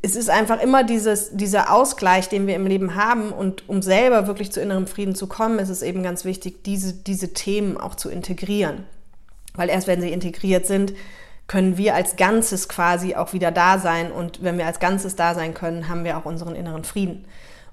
es 0.02 0.14
ist 0.14 0.30
einfach 0.30 0.62
immer 0.62 0.84
dieses, 0.84 1.30
dieser 1.32 1.72
Ausgleich, 1.72 2.28
den 2.28 2.46
wir 2.46 2.54
im 2.54 2.66
Leben 2.66 2.94
haben 2.94 3.32
und 3.32 3.68
um 3.68 3.82
selber 3.82 4.26
wirklich 4.26 4.52
zu 4.52 4.60
innerem 4.60 4.86
Frieden 4.86 5.14
zu 5.14 5.26
kommen, 5.26 5.58
ist 5.58 5.70
es 5.70 5.82
eben 5.82 6.02
ganz 6.02 6.24
wichtig, 6.24 6.62
diese, 6.64 6.92
diese 6.92 7.32
Themen 7.32 7.76
auch 7.76 7.94
zu 7.94 8.08
integrieren. 8.10 8.84
Weil 9.54 9.70
erst 9.70 9.88
wenn 9.88 10.00
sie 10.00 10.12
integriert 10.12 10.66
sind, 10.66 10.92
können 11.48 11.78
wir 11.78 11.94
als 11.94 12.16
Ganzes 12.16 12.68
quasi 12.68 13.16
auch 13.16 13.32
wieder 13.32 13.50
da 13.50 13.78
sein 13.78 14.12
und 14.12 14.42
wenn 14.42 14.58
wir 14.58 14.66
als 14.66 14.80
Ganzes 14.80 15.16
da 15.16 15.34
sein 15.34 15.54
können, 15.54 15.88
haben 15.88 16.04
wir 16.04 16.18
auch 16.18 16.26
unseren 16.26 16.54
inneren 16.54 16.84
Frieden. 16.84 17.24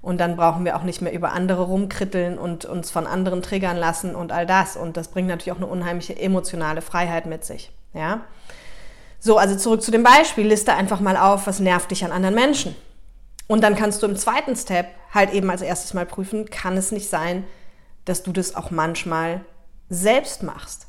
Und 0.02 0.18
dann 0.18 0.36
brauchen 0.36 0.64
wir 0.64 0.76
auch 0.76 0.82
nicht 0.82 1.02
mehr 1.02 1.12
über 1.12 1.32
andere 1.32 1.62
rumkritteln 1.62 2.38
und 2.38 2.64
uns 2.64 2.90
von 2.90 3.06
anderen 3.06 3.42
triggern 3.42 3.76
lassen 3.76 4.14
und 4.14 4.30
all 4.32 4.46
das. 4.46 4.76
Und 4.76 4.96
das 4.96 5.08
bringt 5.08 5.28
natürlich 5.28 5.52
auch 5.52 5.56
eine 5.56 5.66
unheimliche 5.66 6.18
emotionale 6.18 6.80
Freiheit 6.80 7.26
mit 7.26 7.44
sich. 7.44 7.72
Ja? 7.92 8.22
So, 9.18 9.38
also 9.38 9.56
zurück 9.56 9.82
zu 9.82 9.90
dem 9.90 10.02
Beispiel. 10.02 10.46
Liste 10.46 10.74
einfach 10.74 11.00
mal 11.00 11.16
auf, 11.16 11.46
was 11.46 11.58
nervt 11.58 11.90
dich 11.90 12.04
an 12.04 12.12
anderen 12.12 12.34
Menschen. 12.34 12.76
Und 13.48 13.62
dann 13.62 13.76
kannst 13.76 14.02
du 14.02 14.06
im 14.06 14.16
zweiten 14.16 14.56
Step 14.56 14.88
halt 15.12 15.32
eben 15.32 15.50
als 15.50 15.62
erstes 15.62 15.94
mal 15.94 16.06
prüfen, 16.06 16.50
kann 16.50 16.76
es 16.76 16.92
nicht 16.92 17.08
sein, 17.08 17.44
dass 18.04 18.22
du 18.22 18.32
das 18.32 18.54
auch 18.54 18.70
manchmal 18.70 19.40
selbst 19.88 20.42
machst. 20.42 20.88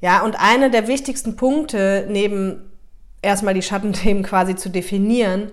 Ja, 0.00 0.22
und 0.22 0.40
einer 0.40 0.70
der 0.70 0.88
wichtigsten 0.88 1.36
Punkte, 1.36 2.06
neben 2.08 2.70
erstmal 3.22 3.54
die 3.54 3.62
Schattenthemen 3.62 4.22
quasi 4.22 4.56
zu 4.56 4.70
definieren, 4.70 5.50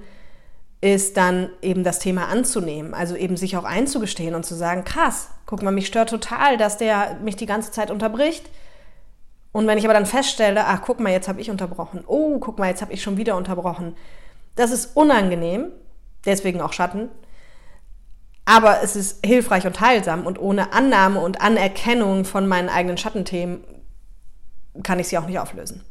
ist 0.80 1.18
dann 1.18 1.50
eben 1.62 1.84
das 1.84 2.00
Thema 2.00 2.28
anzunehmen, 2.28 2.94
also 2.94 3.16
eben 3.16 3.36
sich 3.36 3.58
auch 3.58 3.64
einzugestehen 3.64 4.36
und 4.36 4.46
zu 4.46 4.56
sagen, 4.56 4.84
krass, 4.84 5.30
guck 5.46 5.64
mal, 5.64 5.72
mich 5.72 5.88
stört 5.88 6.10
total, 6.10 6.58
dass 6.58 6.78
der 6.78 7.18
mich 7.24 7.36
die 7.36 7.48
ganze 7.48 7.72
Zeit 7.72 7.90
unterbricht. 7.90 8.50
Und 9.52 9.66
wenn 9.66 9.80
ich 9.80 9.86
aber 9.86 9.96
dann 9.96 10.06
feststelle, 10.06 10.66
ach, 10.66 10.82
guck 10.84 11.00
mal, 11.00 11.12
jetzt 11.12 11.28
habe 11.28 11.42
ich 11.42 11.50
unterbrochen. 11.50 12.04
Oh, 12.06 12.38
guck 12.38 12.60
mal, 12.60 12.70
jetzt 12.70 12.82
habe 12.82 12.94
ich 12.94 13.02
schon 13.02 13.18
wieder 13.18 13.36
unterbrochen. 13.36 13.96
Das 14.56 14.70
ist 14.72 14.96
unangenehm, 14.96 15.72
deswegen 16.26 16.62
auch 16.62 16.74
Schatten. 16.74 17.10
Aber 18.46 18.82
es 18.84 18.96
ist 18.96 19.26
hilfreich 19.26 19.66
und 19.66 19.82
heilsam 19.82 20.26
und 20.28 20.40
ohne 20.40 20.74
Annahme 20.74 21.20
und 21.20 21.42
Anerkennung 21.42 22.24
von 22.24 22.48
meinen 22.48 22.70
eigenen 22.70 22.98
Schattenthemen 22.98 23.64
kann 24.84 25.00
ich 25.00 25.08
sie 25.08 25.18
auch 25.18 25.26
nicht 25.26 25.40
auflösen. 25.40 25.84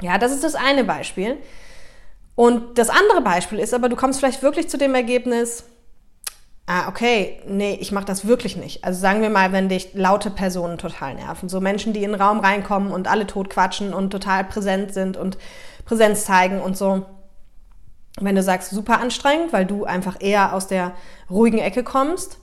Ja, 0.00 0.18
das 0.18 0.32
ist 0.32 0.42
das 0.42 0.54
eine 0.56 0.84
Beispiel. 0.84 1.38
Und 2.34 2.78
das 2.78 2.88
andere 2.88 3.20
Beispiel 3.22 3.58
ist 3.58 3.74
aber, 3.74 3.88
du 3.88 3.96
kommst 3.96 4.18
vielleicht 4.18 4.42
wirklich 4.42 4.68
zu 4.68 4.78
dem 4.78 4.94
Ergebnis, 4.94 5.64
ah, 6.66 6.88
okay, 6.88 7.40
nee, 7.46 7.76
ich 7.80 7.92
mache 7.92 8.04
das 8.04 8.26
wirklich 8.26 8.56
nicht. 8.56 8.84
Also 8.84 9.00
sagen 9.00 9.20
wir 9.20 9.30
mal, 9.30 9.52
wenn 9.52 9.68
dich 9.68 9.94
laute 9.94 10.30
Personen 10.30 10.78
total 10.78 11.14
nerven, 11.14 11.48
so 11.48 11.60
Menschen, 11.60 11.92
die 11.92 12.04
in 12.04 12.12
den 12.12 12.20
Raum 12.20 12.40
reinkommen 12.40 12.92
und 12.92 13.08
alle 13.08 13.26
tot 13.26 13.50
quatschen 13.50 13.92
und 13.92 14.10
total 14.10 14.44
präsent 14.44 14.94
sind 14.94 15.16
und 15.16 15.36
Präsenz 15.84 16.24
zeigen 16.24 16.60
und 16.60 16.76
so. 16.76 17.04
Wenn 18.20 18.36
du 18.36 18.42
sagst, 18.42 18.70
super 18.70 19.00
anstrengend, 19.00 19.52
weil 19.52 19.66
du 19.66 19.84
einfach 19.84 20.16
eher 20.20 20.54
aus 20.54 20.66
der 20.66 20.92
ruhigen 21.30 21.58
Ecke 21.58 21.82
kommst, 21.82 22.38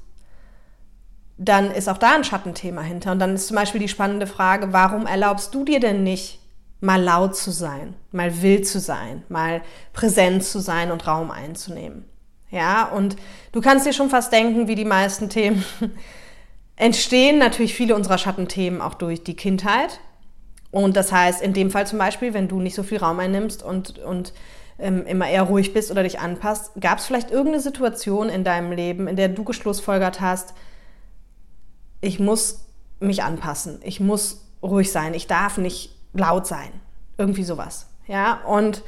dann 1.38 1.72
ist 1.72 1.88
auch 1.88 1.98
da 1.98 2.16
ein 2.16 2.24
Schattenthema 2.24 2.82
hinter. 2.82 3.14
Und 3.14 3.20
dann 3.20 3.36
ist 3.36 3.48
zum 3.48 3.56
Beispiel 3.56 3.80
die 3.80 3.88
spannende 3.88 4.28
Frage, 4.28 4.74
warum 4.74 5.06
erlaubst 5.06 5.54
du 5.56 5.64
dir 5.64 5.80
denn 5.80 6.04
nicht, 6.04 6.40
mal 6.82 7.02
laut 7.02 7.36
zu 7.36 7.52
sein, 7.52 7.96
mal 8.12 8.42
wild 8.42 8.68
zu 8.68 8.80
sein, 8.80 9.24
mal 9.30 9.62
präsent 9.94 10.44
zu 10.44 10.60
sein 10.60 10.92
und 10.92 11.06
Raum 11.08 11.32
einzunehmen. 11.32 12.06
Ja, 12.52 12.86
und 12.86 13.16
du 13.52 13.62
kannst 13.62 13.86
dir 13.86 13.94
schon 13.94 14.10
fast 14.10 14.32
denken, 14.32 14.68
wie 14.68 14.76
die 14.76 14.86
meisten 14.86 15.30
Themen 15.30 15.64
entstehen 16.76 17.38
natürlich 17.38 17.74
viele 17.76 17.96
unserer 17.96 18.18
Schattenthemen 18.18 18.82
auch 18.82 18.96
durch 18.96 19.24
die 19.24 19.36
Kindheit. 19.36 20.00
Und 20.72 20.96
das 20.96 21.12
heißt, 21.12 21.42
in 21.42 21.54
dem 21.54 21.72
Fall 21.72 21.86
zum 21.86 22.00
Beispiel, 22.00 22.34
wenn 22.34 22.48
du 22.48 22.60
nicht 22.60 22.76
so 22.76 22.84
viel 22.84 23.00
Raum 23.00 23.20
einnimmst 23.20 23.64
und, 23.64 24.00
und 24.00 24.34
ähm, 24.78 25.06
immer 25.06 25.28
eher 25.28 25.44
ruhig 25.44 25.74
bist 25.74 25.92
oder 25.92 26.04
dich 26.04 26.20
anpasst, 26.20 26.72
gab 26.80 27.00
es 27.00 27.06
vielleicht 27.06 27.32
irgendeine 27.32 27.62
Situation 27.62 28.30
in 28.30 28.44
deinem 28.44 28.72
Leben, 28.72 29.08
in 29.08 29.16
der 29.16 29.30
du 29.30 29.44
geschlussfolgert 29.44 30.22
hast, 30.22 30.54
ich 32.02 32.20
muss 32.20 32.66
mich 33.00 33.24
anpassen, 33.24 33.80
ich 33.84 34.00
muss 34.00 34.46
ruhig 34.64 34.92
sein, 34.92 35.14
ich 35.14 35.28
darf 35.28 35.58
nicht 35.58 35.99
laut 36.14 36.48
sein. 36.48 36.72
Irgendwie 37.18 37.44
sowas. 37.44 37.88
Ja, 38.08 38.42
und 38.46 38.84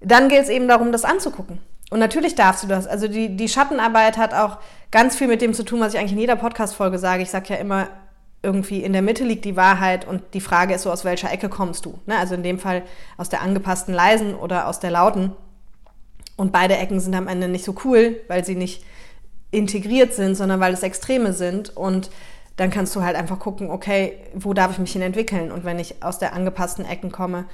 dann 0.00 0.28
geht 0.28 0.42
es 0.42 0.48
eben 0.48 0.68
darum, 0.68 0.92
das 0.92 1.04
anzugucken. 1.04 1.60
Und 1.90 1.98
natürlich 1.98 2.34
darfst 2.34 2.62
du 2.62 2.68
das. 2.68 2.86
Also 2.86 3.08
die, 3.08 3.36
die 3.36 3.48
Schattenarbeit 3.48 4.16
hat 4.16 4.32
auch 4.34 4.58
ganz 4.90 5.16
viel 5.16 5.28
mit 5.28 5.42
dem 5.42 5.52
zu 5.52 5.64
tun, 5.64 5.80
was 5.80 5.94
ich 5.94 6.00
eigentlich 6.00 6.12
in 6.12 6.18
jeder 6.18 6.36
Podcast-Folge 6.36 6.98
sage. 6.98 7.22
Ich 7.22 7.30
sage 7.30 7.52
ja 7.52 7.56
immer, 7.56 7.88
irgendwie 8.42 8.82
in 8.82 8.92
der 8.92 9.02
Mitte 9.02 9.24
liegt 9.24 9.44
die 9.44 9.56
Wahrheit 9.56 10.06
und 10.06 10.22
die 10.34 10.40
Frage 10.40 10.74
ist 10.74 10.82
so, 10.82 10.90
aus 10.90 11.04
welcher 11.04 11.30
Ecke 11.30 11.48
kommst 11.48 11.84
du? 11.84 11.98
Ne? 12.06 12.16
Also 12.16 12.34
in 12.34 12.42
dem 12.42 12.58
Fall 12.58 12.82
aus 13.16 13.28
der 13.28 13.42
angepassten 13.42 13.94
leisen 13.94 14.34
oder 14.34 14.68
aus 14.68 14.80
der 14.80 14.90
lauten. 14.90 15.32
Und 16.36 16.50
beide 16.50 16.76
Ecken 16.76 16.98
sind 16.98 17.14
am 17.14 17.28
Ende 17.28 17.46
nicht 17.46 17.64
so 17.64 17.74
cool, 17.84 18.20
weil 18.26 18.44
sie 18.44 18.54
nicht 18.54 18.84
integriert 19.50 20.14
sind, 20.14 20.34
sondern 20.34 20.60
weil 20.60 20.72
es 20.72 20.82
Extreme 20.82 21.32
sind. 21.34 21.76
Und 21.76 22.10
dann 22.56 22.70
kannst 22.70 22.94
du 22.94 23.02
halt 23.02 23.16
einfach 23.16 23.38
gucken, 23.38 23.70
okay, 23.70 24.18
wo 24.34 24.52
darf 24.52 24.72
ich 24.72 24.78
mich 24.78 24.92
hin 24.92 25.02
entwickeln? 25.02 25.50
Und 25.50 25.64
wenn 25.64 25.78
ich 25.78 26.02
aus 26.02 26.18
der 26.18 26.34
angepassten 26.34 26.84
Ecken 26.84 27.10
komme, 27.10 27.44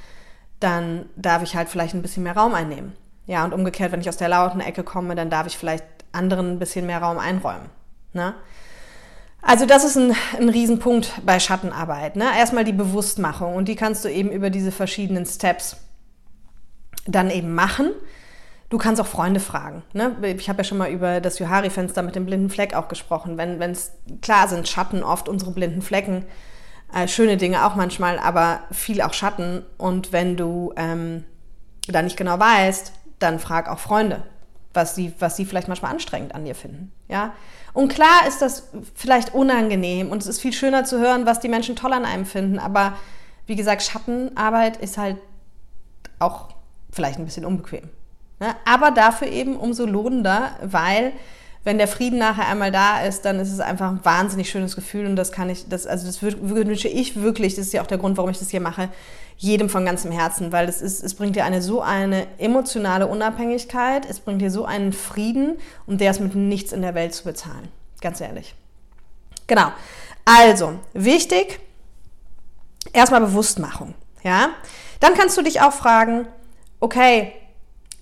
dann 0.60 1.06
darf 1.16 1.42
ich 1.42 1.54
halt 1.54 1.68
vielleicht 1.68 1.94
ein 1.94 2.02
bisschen 2.02 2.24
mehr 2.24 2.36
Raum 2.36 2.54
einnehmen. 2.54 2.92
Ja, 3.26 3.44
und 3.44 3.52
umgekehrt, 3.52 3.92
wenn 3.92 4.00
ich 4.00 4.08
aus 4.08 4.16
der 4.16 4.28
lauten 4.28 4.60
Ecke 4.60 4.82
komme, 4.82 5.14
dann 5.14 5.30
darf 5.30 5.46
ich 5.46 5.56
vielleicht 5.56 5.84
anderen 6.12 6.52
ein 6.52 6.58
bisschen 6.58 6.86
mehr 6.86 7.02
Raum 7.02 7.18
einräumen. 7.18 7.68
Ne? 8.12 8.34
Also 9.42 9.66
das 9.66 9.84
ist 9.84 9.96
ein, 9.96 10.14
ein 10.36 10.48
Riesenpunkt 10.48 11.12
bei 11.24 11.38
Schattenarbeit. 11.38 12.16
Ne? 12.16 12.24
Erstmal 12.36 12.64
die 12.64 12.72
Bewusstmachung 12.72 13.54
und 13.54 13.68
die 13.68 13.76
kannst 13.76 14.04
du 14.04 14.08
eben 14.08 14.30
über 14.30 14.50
diese 14.50 14.72
verschiedenen 14.72 15.26
Steps 15.26 15.76
dann 17.06 17.30
eben 17.30 17.54
machen. 17.54 17.92
Du 18.70 18.76
kannst 18.76 19.00
auch 19.00 19.06
Freunde 19.06 19.40
fragen. 19.40 19.82
Ne? 19.94 20.14
Ich 20.36 20.48
habe 20.48 20.58
ja 20.58 20.64
schon 20.64 20.78
mal 20.78 20.90
über 20.90 21.20
das 21.20 21.38
Johari-Fenster 21.38 22.02
mit 22.02 22.14
dem 22.14 22.26
blinden 22.26 22.50
Fleck 22.50 22.74
auch 22.74 22.88
gesprochen. 22.88 23.38
Wenn 23.38 23.60
es 23.62 23.92
klar 24.20 24.46
sind, 24.48 24.68
Schatten 24.68 25.02
oft 25.02 25.28
unsere 25.28 25.52
blinden 25.52 25.80
Flecken, 25.80 26.26
äh, 26.94 27.08
schöne 27.08 27.38
Dinge 27.38 27.66
auch 27.66 27.76
manchmal, 27.76 28.18
aber 28.18 28.60
viel 28.70 29.00
auch 29.00 29.14
Schatten. 29.14 29.64
Und 29.78 30.12
wenn 30.12 30.36
du 30.36 30.72
ähm, 30.76 31.24
da 31.86 32.02
nicht 32.02 32.18
genau 32.18 32.38
weißt, 32.38 32.92
dann 33.18 33.38
frag 33.38 33.70
auch 33.70 33.78
Freunde, 33.78 34.22
was 34.74 34.94
sie, 34.94 35.14
was 35.18 35.36
sie 35.36 35.46
vielleicht 35.46 35.68
manchmal 35.68 35.92
anstrengend 35.92 36.34
an 36.34 36.44
dir 36.44 36.54
finden. 36.54 36.92
Ja? 37.08 37.32
Und 37.72 37.88
klar 37.88 38.26
ist 38.26 38.42
das 38.42 38.68
vielleicht 38.94 39.34
unangenehm 39.34 40.10
und 40.10 40.22
es 40.22 40.28
ist 40.28 40.40
viel 40.40 40.52
schöner 40.52 40.84
zu 40.84 40.98
hören, 40.98 41.24
was 41.24 41.40
die 41.40 41.48
Menschen 41.48 41.74
toll 41.74 41.94
an 41.94 42.04
einem 42.04 42.26
finden. 42.26 42.58
Aber 42.58 42.98
wie 43.46 43.56
gesagt, 43.56 43.82
Schattenarbeit 43.82 44.76
ist 44.76 44.98
halt 44.98 45.16
auch 46.18 46.48
vielleicht 46.90 47.18
ein 47.18 47.24
bisschen 47.24 47.46
unbequem. 47.46 47.88
Ne? 48.40 48.54
Aber 48.64 48.90
dafür 48.90 49.28
eben 49.28 49.56
umso 49.56 49.86
lohnender, 49.86 50.52
weil 50.62 51.12
wenn 51.64 51.78
der 51.78 51.88
Frieden 51.88 52.18
nachher 52.18 52.48
einmal 52.48 52.72
da 52.72 53.02
ist, 53.02 53.24
dann 53.24 53.40
ist 53.40 53.52
es 53.52 53.60
einfach 53.60 53.90
ein 53.90 54.04
wahnsinnig 54.04 54.48
schönes 54.48 54.74
Gefühl 54.74 55.06
und 55.06 55.16
das 55.16 55.32
kann 55.32 55.50
ich, 55.50 55.68
das, 55.68 55.86
also 55.86 56.06
das 56.06 56.22
wünsche 56.22 56.88
ich 56.88 57.20
wirklich, 57.20 57.56
das 57.56 57.66
ist 57.66 57.72
ja 57.72 57.82
auch 57.82 57.86
der 57.86 57.98
Grund, 57.98 58.16
warum 58.16 58.30
ich 58.30 58.38
das 58.38 58.48
hier 58.48 58.60
mache, 58.60 58.88
jedem 59.36 59.68
von 59.68 59.84
ganzem 59.84 60.10
Herzen, 60.10 60.50
weil 60.50 60.68
es, 60.68 60.80
ist, 60.80 61.02
es 61.02 61.14
bringt 61.14 61.36
dir 61.36 61.44
eine 61.44 61.60
so 61.60 61.82
eine 61.82 62.26
emotionale 62.38 63.06
Unabhängigkeit, 63.06 64.06
es 64.08 64.20
bringt 64.20 64.40
dir 64.40 64.50
so 64.50 64.64
einen 64.64 64.92
Frieden 64.92 65.58
und 65.86 66.00
der 66.00 66.10
ist 66.10 66.20
mit 66.20 66.34
nichts 66.34 66.72
in 66.72 66.82
der 66.82 66.94
Welt 66.94 67.14
zu 67.14 67.24
bezahlen. 67.24 67.68
Ganz 68.00 68.20
ehrlich. 68.20 68.54
Genau. 69.46 69.72
Also, 70.24 70.78
wichtig, 70.92 71.60
erstmal 72.92 73.20
Bewusstmachung. 73.20 73.94
Ja? 74.22 74.50
Dann 75.00 75.14
kannst 75.14 75.36
du 75.36 75.42
dich 75.42 75.60
auch 75.60 75.72
fragen, 75.72 76.26
okay, 76.80 77.32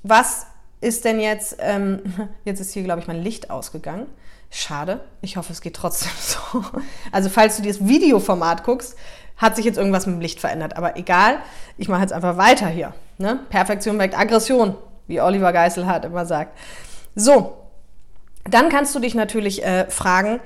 was 0.09 0.47
ist 0.81 1.05
denn 1.05 1.21
jetzt, 1.21 1.57
ähm, 1.61 2.01
jetzt 2.45 2.61
ist 2.61 2.73
hier, 2.73 2.83
glaube 2.83 3.01
ich, 3.01 3.07
mein 3.07 3.23
Licht 3.23 3.51
ausgegangen. 3.51 4.07
Schade. 4.51 5.01
Ich 5.23 5.37
hoffe, 5.37 5.53
es 5.53 5.61
geht 5.61 5.75
trotzdem 5.75 6.13
so. 6.21 6.65
Also, 7.13 7.29
falls 7.29 7.57
du 7.57 7.63
dir 7.63 7.73
das 7.73 7.87
Videoformat 7.87 8.65
guckst, 8.65 8.97
hat 9.37 9.57
sich 9.57 9.65
jetzt 9.65 9.77
irgendwas 9.77 10.07
mit 10.07 10.17
dem 10.17 10.21
Licht 10.21 10.41
verändert. 10.41 10.77
Aber 10.77 10.97
egal, 10.97 11.39
ich 11.77 11.89
mache 11.89 12.01
jetzt 12.01 12.13
einfach 12.13 12.37
weiter 12.37 12.69
hier. 12.69 12.95
Ne? 13.19 13.41
Perfektion 13.51 13.99
weckt 13.99 14.19
Aggression, 14.19 14.77
wie 15.07 15.21
Oliver 15.21 15.53
Geiselhardt 15.53 16.05
immer 16.05 16.25
sagt. 16.25 16.57
So, 17.15 17.57
dann 18.45 18.69
kannst 18.69 18.95
du 18.95 19.01
dich 19.01 19.15
natürlich 19.15 19.65
äh, 19.65 19.91
fragen, 19.91 20.41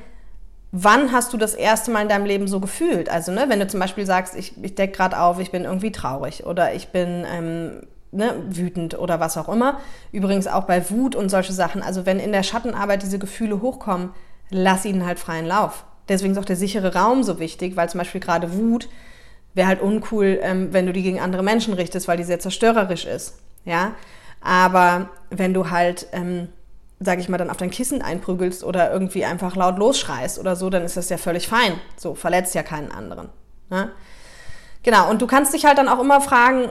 wann 0.73 1.13
hast 1.13 1.33
du 1.33 1.37
das 1.37 1.55
erste 1.55 1.91
Mal 1.91 2.03
in 2.03 2.09
deinem 2.09 2.27
Leben 2.27 2.49
so 2.49 2.59
gefühlt? 2.59 3.09
Also, 3.09 3.31
ne, 3.33 3.45
wenn 3.49 3.61
du 3.61 3.69
zum 3.69 3.81
Beispiel 3.81 4.07
sagst, 4.07 4.35
ich, 4.35 4.55
ich 4.63 4.75
decke 4.75 4.97
gerade 4.97 5.21
auf, 5.21 5.39
ich 5.39 5.53
bin 5.53 5.65
irgendwie 5.65 5.93
traurig 5.93 6.47
oder 6.47 6.75
ich 6.75 6.89
bin 6.89 7.25
ähm, 7.31 7.83
ne, 8.13 8.35
wütend 8.49 8.99
oder 8.99 9.21
was 9.21 9.37
auch 9.37 9.49
immer. 9.49 9.81
Übrigens 10.13 10.47
auch 10.47 10.65
bei 10.65 10.91
Wut 10.91 11.15
und 11.15 11.29
solche 11.29 11.53
Sachen. 11.53 11.83
Also 11.83 12.07
wenn 12.07 12.19
in 12.19 12.33
der 12.33 12.43
Schattenarbeit 12.43 13.03
diese 13.03 13.19
Gefühle 13.19 13.61
hochkommen, 13.61 14.11
lass 14.51 14.85
ihnen 14.85 15.07
halt 15.07 15.19
freien 15.19 15.47
Lauf. 15.47 15.85
Deswegen 16.09 16.33
ist 16.33 16.39
auch 16.39 16.45
der 16.45 16.57
sichere 16.57 16.95
Raum 16.95 17.23
so 17.23 17.39
wichtig, 17.39 17.77
weil 17.77 17.89
zum 17.89 17.99
Beispiel 17.99 18.21
gerade 18.21 18.55
Wut 18.55 18.89
wäre 19.55 19.69
halt 19.69 19.81
uncool, 19.81 20.39
ähm, 20.43 20.73
wenn 20.73 20.87
du 20.87 20.93
die 20.93 21.03
gegen 21.03 21.21
andere 21.21 21.43
Menschen 21.43 21.75
richtest, 21.75 22.09
weil 22.09 22.17
die 22.17 22.25
sehr 22.25 22.41
zerstörerisch 22.41 23.05
ist. 23.05 23.39
Ja, 23.65 23.93
aber 24.41 25.11
wenn 25.31 25.55
du 25.55 25.71
halt, 25.71 26.07
ähm, 26.13 26.49
sag 26.99 27.19
ich 27.19 27.29
mal, 27.29 27.39
dann 27.39 27.51
auf 27.51 27.57
dein 27.57 27.71
Kissen 27.71 28.03
einprügelst 28.03 28.65
oder 28.65 28.93
irgendwie 28.93 29.25
einfach 29.25 29.55
laut 29.57 29.79
losschreist 29.79 30.39
oder 30.39 30.57
so, 30.57 30.71
dann 30.71 30.83
ist 30.83 30.97
das 30.97 31.09
ja 31.09 31.19
völlig 31.19 31.49
fein. 31.49 31.75
So 31.97 32.15
verletzt 32.15 32.55
ja 32.55 32.63
keinen 32.63 32.91
anderen. 32.91 33.29
Ne? 33.71 33.91
Genau. 34.83 35.11
Und 35.11 35.21
du 35.23 35.27
kannst 35.27 35.53
dich 35.55 35.65
halt 35.65 35.79
dann 35.79 35.89
auch 35.89 36.01
immer 36.01 36.21
fragen, 36.21 36.71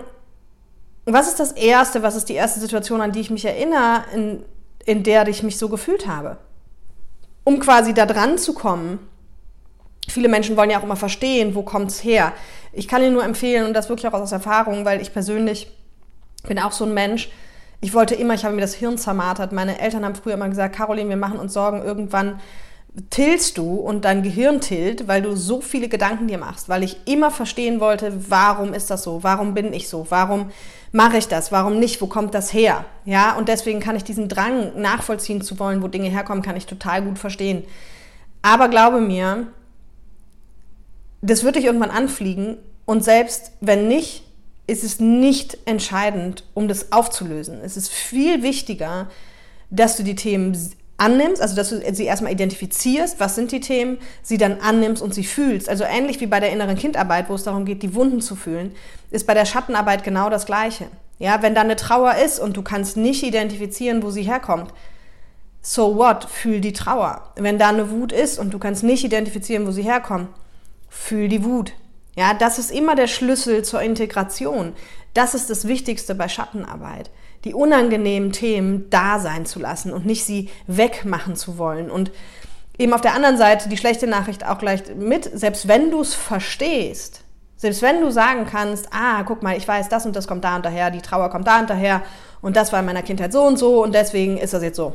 was 1.13 1.28
ist 1.28 1.39
das 1.39 1.52
Erste, 1.54 2.04
was 2.04 2.15
ist 2.15 2.30
die 2.30 2.34
erste 2.34 2.60
Situation, 2.60 3.02
an 3.02 3.12
die 3.12 3.22
ich 3.22 3.30
mich 3.30 3.45
erinnere, 3.45 4.04
in, 4.13 4.43
in 4.86 5.04
der 5.04 5.28
ich 5.28 5.43
mich 5.43 5.58
so 5.58 5.69
gefühlt 5.69 6.08
habe? 6.08 6.38
Um 7.43 7.60
quasi 7.60 7.93
da 7.93 8.06
dran 8.06 8.38
zu 8.38 8.54
kommen. 8.54 9.00
Viele 10.08 10.30
Menschen 10.30 10.58
wollen 10.58 10.69
ja 10.69 10.80
auch 10.80 10.84
immer 10.84 10.95
verstehen, 10.95 11.56
wo 11.56 11.65
es 11.86 12.04
her. 12.04 12.34
Ich 12.74 12.88
kann 12.88 13.02
Ihnen 13.02 13.13
nur 13.13 13.24
empfehlen, 13.24 13.67
und 13.67 13.74
das 13.74 13.89
wirklich 13.89 14.08
auch 14.08 14.19
aus 14.19 14.32
Erfahrung, 14.32 14.86
weil 14.86 15.02
ich 15.02 15.13
persönlich 15.13 15.72
bin 16.48 16.60
auch 16.60 16.72
so 16.72 16.86
ein 16.86 16.93
Mensch, 16.93 17.30
ich 17.82 17.93
wollte 17.93 18.15
immer, 18.15 18.34
ich 18.34 18.43
habe 18.43 18.56
mir 18.56 18.62
das 18.62 18.74
Hirn 18.74 18.98
zermartert. 18.98 19.54
Meine 19.54 19.80
Eltern 19.80 20.04
haben 20.04 20.15
früher 20.15 20.34
immer 20.34 20.50
gesagt, 20.50 20.76
Caroline, 20.76 21.10
wir 21.10 21.17
machen 21.17 21.39
uns 21.39 21.54
Sorgen, 21.54 21.82
irgendwann 21.82 22.39
tillst 23.10 23.58
du 23.58 23.76
und 23.76 24.04
dein 24.04 24.24
Gehirn 24.24 24.60
tillt, 24.62 25.08
weil 25.08 25.22
du 25.22 25.36
so 25.36 25.62
viele 25.62 25.88
Gedanken 25.88 26.28
dir 26.28 26.38
machst, 26.38 26.67
weil 26.67 26.84
ich 26.84 26.98
immer 27.06 27.32
verstehen 27.32 27.80
wollte, 27.80 28.30
warum 28.30 28.74
ist 28.74 28.89
das 28.89 29.04
so, 29.04 29.24
warum 29.24 29.54
bin 29.54 29.74
ich 29.74 29.88
so, 29.88 30.08
warum 30.10 30.52
mache 30.91 31.17
ich 31.17 31.28
das? 31.28 31.52
Warum 31.52 31.80
nicht? 31.80 32.02
Wo 32.02 32.08
kommt 32.08 32.34
das 32.34 32.54
her? 32.54 32.86
Ja, 33.06 33.36
und 33.38 33.47
deswegen 33.49 33.80
kann 33.80 33.95
ich 33.95 34.04
diesen 34.04 34.30
Drang 34.30 34.80
nachvollziehen 34.80 35.41
zu 35.41 35.60
wollen, 35.60 35.82
wo 35.82 35.88
Dinge 35.88 36.10
herkommen, 36.10 36.43
kann 36.43 36.58
ich 36.58 36.65
total 36.65 37.02
gut 37.04 37.19
verstehen. 37.19 37.63
Aber 38.41 38.69
glaube 38.69 39.02
mir, 39.02 39.47
das 41.21 41.43
wird 41.43 41.56
dich 41.56 41.65
irgendwann 41.65 41.91
anfliegen 41.91 42.58
und 42.86 43.04
selbst 43.04 43.52
wenn 43.62 43.88
nicht, 43.88 44.23
ist 44.67 44.84
es 44.84 44.99
nicht 44.99 45.58
entscheidend, 45.65 46.43
um 46.54 46.67
das 46.67 46.91
aufzulösen. 46.91 47.60
Es 47.63 47.75
ist 47.75 47.89
viel 47.89 48.43
wichtiger, 48.43 49.10
dass 49.71 49.97
du 49.97 50.04
die 50.04 50.15
Themen 50.15 50.56
annimmst, 51.00 51.42
also 51.42 51.56
dass 51.56 51.70
du 51.70 51.82
sie 51.94 52.06
erstmal 52.06 52.32
identifizierst, 52.32 53.20
was 53.20 53.36
sind 53.36 53.52
die 53.52 53.60
Themen, 53.60 53.98
sie 54.22 54.38
dann 54.38 54.60
annimmst 54.60 55.02
und 55.02 55.14
sie 55.14 55.24
fühlst. 55.24 55.70
Also 55.70 55.84
ähnlich 55.84 56.20
wie 56.22 56.28
bei 56.28 56.40
der 56.40 56.52
inneren 56.52 56.76
Kindarbeit, 56.76 57.30
wo 57.30 57.36
es 57.36 57.44
darum 57.44 57.66
geht, 57.66 57.84
die 57.84 57.96
Wunden 57.96 58.22
zu 58.22 58.36
fühlen, 58.36 58.76
ist 59.10 59.26
bei 59.26 59.34
der 59.34 59.46
Schattenarbeit 59.46 60.04
genau 60.04 60.30
das 60.30 60.46
Gleiche. 60.46 60.88
Ja, 61.18 61.42
wenn 61.42 61.56
da 61.56 61.62
eine 61.62 61.76
Trauer 61.76 62.16
ist 62.16 62.40
und 62.40 62.56
du 62.56 62.62
kannst 62.62 62.98
nicht 62.98 63.24
identifizieren, 63.24 64.04
wo 64.04 64.10
sie 64.10 64.24
herkommt, 64.24 64.74
so 65.62 65.98
what, 65.98 66.26
fühl 66.26 66.62
die 66.62 66.74
Trauer. 66.74 67.34
Wenn 67.36 67.60
da 67.60 67.70
eine 67.70 67.92
Wut 67.92 68.12
ist 68.12 68.40
und 68.40 68.54
du 68.54 68.60
kannst 68.60 68.84
nicht 68.84 69.04
identifizieren, 69.04 69.68
wo 69.68 69.72
sie 69.72 69.84
herkommt, 69.84 70.30
fühl 70.90 71.28
die 71.28 71.44
Wut. 71.44 71.74
Ja, 72.16 72.34
das 72.34 72.60
ist 72.60 72.72
immer 72.72 72.96
der 72.96 73.08
Schlüssel 73.08 73.64
zur 73.64 73.82
Integration. 73.82 74.74
Das 75.14 75.34
ist 75.34 75.50
das 75.50 75.68
Wichtigste 75.68 76.16
bei 76.16 76.30
Schattenarbeit 76.30 77.10
die 77.45 77.54
unangenehmen 77.54 78.32
Themen 78.32 78.89
da 78.89 79.19
sein 79.19 79.45
zu 79.45 79.60
lassen 79.60 79.93
und 79.93 80.06
nicht 80.06 80.25
sie 80.25 80.49
wegmachen 80.67 81.36
zu 81.36 81.58
wollen. 81.58 81.89
Und 81.89 82.12
eben 82.78 82.93
auf 82.93 83.02
der 83.02 83.13
anderen 83.13 83.38
Seite 83.38 83.69
die 83.69 83.78
schlechte 83.78 84.08
Nachricht 84.08 84.45
auch 84.45 84.58
gleich 84.58 84.95
mit, 84.95 85.30
selbst 85.38 85.67
wenn 85.67 85.91
du 85.91 86.02
es 86.02 86.13
verstehst, 86.13 87.23
selbst 87.56 87.82
wenn 87.82 88.02
du 88.02 88.10
sagen 88.10 88.45
kannst, 88.49 88.88
ah, 88.91 89.23
guck 89.23 89.43
mal, 89.43 89.58
ich 89.58 89.67
weiß, 89.67 89.89
das 89.89 90.06
und 90.06 90.15
das 90.15 90.28
kommt 90.28 90.43
da 90.43 90.56
und 90.56 90.65
daher, 90.65 90.91
die 90.91 91.02
Trauer 91.02 91.30
kommt 91.30 91.47
da 91.47 91.60
und 91.60 91.69
daher 91.69 92.02
und 92.41 92.56
das 92.56 92.71
war 92.71 92.80
in 92.80 92.86
meiner 92.86 93.04
Kindheit 93.04 93.34
so 93.34 93.43
und 93.43 93.60
so 93.60 93.84
und 93.84 93.93
deswegen 93.93 94.38
ist 94.38 94.54
das 94.54 94.63
jetzt 94.63 94.78
so. 94.78 94.93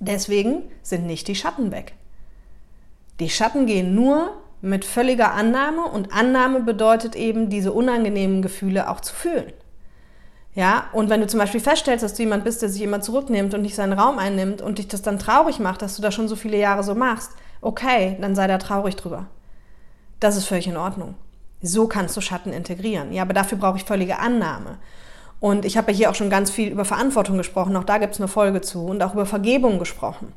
Deswegen 0.00 0.64
sind 0.82 1.06
nicht 1.06 1.28
die 1.28 1.34
Schatten 1.34 1.72
weg. 1.72 1.94
Die 3.20 3.30
Schatten 3.30 3.64
gehen 3.64 3.94
nur 3.94 4.32
mit 4.60 4.84
völliger 4.84 5.32
Annahme 5.32 5.84
und 5.84 6.12
Annahme 6.12 6.60
bedeutet 6.60 7.16
eben, 7.16 7.48
diese 7.48 7.72
unangenehmen 7.72 8.42
Gefühle 8.42 8.90
auch 8.90 9.00
zu 9.00 9.14
fühlen. 9.14 9.52
Ja, 10.54 10.84
und 10.92 11.10
wenn 11.10 11.20
du 11.20 11.26
zum 11.26 11.40
Beispiel 11.40 11.60
feststellst, 11.60 12.04
dass 12.04 12.14
du 12.14 12.22
jemand 12.22 12.44
bist, 12.44 12.62
der 12.62 12.68
sich 12.68 12.82
immer 12.82 13.00
zurücknimmt 13.00 13.54
und 13.54 13.62
nicht 13.62 13.74
seinen 13.74 13.92
Raum 13.92 14.18
einnimmt 14.18 14.62
und 14.62 14.78
dich 14.78 14.86
das 14.86 15.02
dann 15.02 15.18
traurig 15.18 15.58
macht, 15.58 15.82
dass 15.82 15.96
du 15.96 16.02
das 16.02 16.14
schon 16.14 16.28
so 16.28 16.36
viele 16.36 16.56
Jahre 16.56 16.84
so 16.84 16.94
machst, 16.94 17.32
okay, 17.60 18.16
dann 18.20 18.36
sei 18.36 18.46
da 18.46 18.58
traurig 18.58 18.94
drüber. 18.94 19.26
Das 20.20 20.36
ist 20.36 20.46
völlig 20.46 20.68
in 20.68 20.76
Ordnung. 20.76 21.16
So 21.60 21.88
kannst 21.88 22.16
du 22.16 22.20
Schatten 22.20 22.52
integrieren. 22.52 23.12
Ja, 23.12 23.22
aber 23.22 23.32
dafür 23.32 23.58
brauche 23.58 23.78
ich 23.78 23.84
völlige 23.84 24.20
Annahme. 24.20 24.78
Und 25.40 25.64
ich 25.64 25.76
habe 25.76 25.90
ja 25.90 25.96
hier 25.96 26.10
auch 26.10 26.14
schon 26.14 26.30
ganz 26.30 26.50
viel 26.50 26.70
über 26.70 26.84
Verantwortung 26.84 27.36
gesprochen, 27.36 27.76
auch 27.76 27.84
da 27.84 27.98
gibt 27.98 28.14
es 28.14 28.20
eine 28.20 28.28
Folge 28.28 28.60
zu 28.60 28.86
und 28.86 29.02
auch 29.02 29.14
über 29.14 29.26
Vergebung 29.26 29.78
gesprochen. 29.78 30.32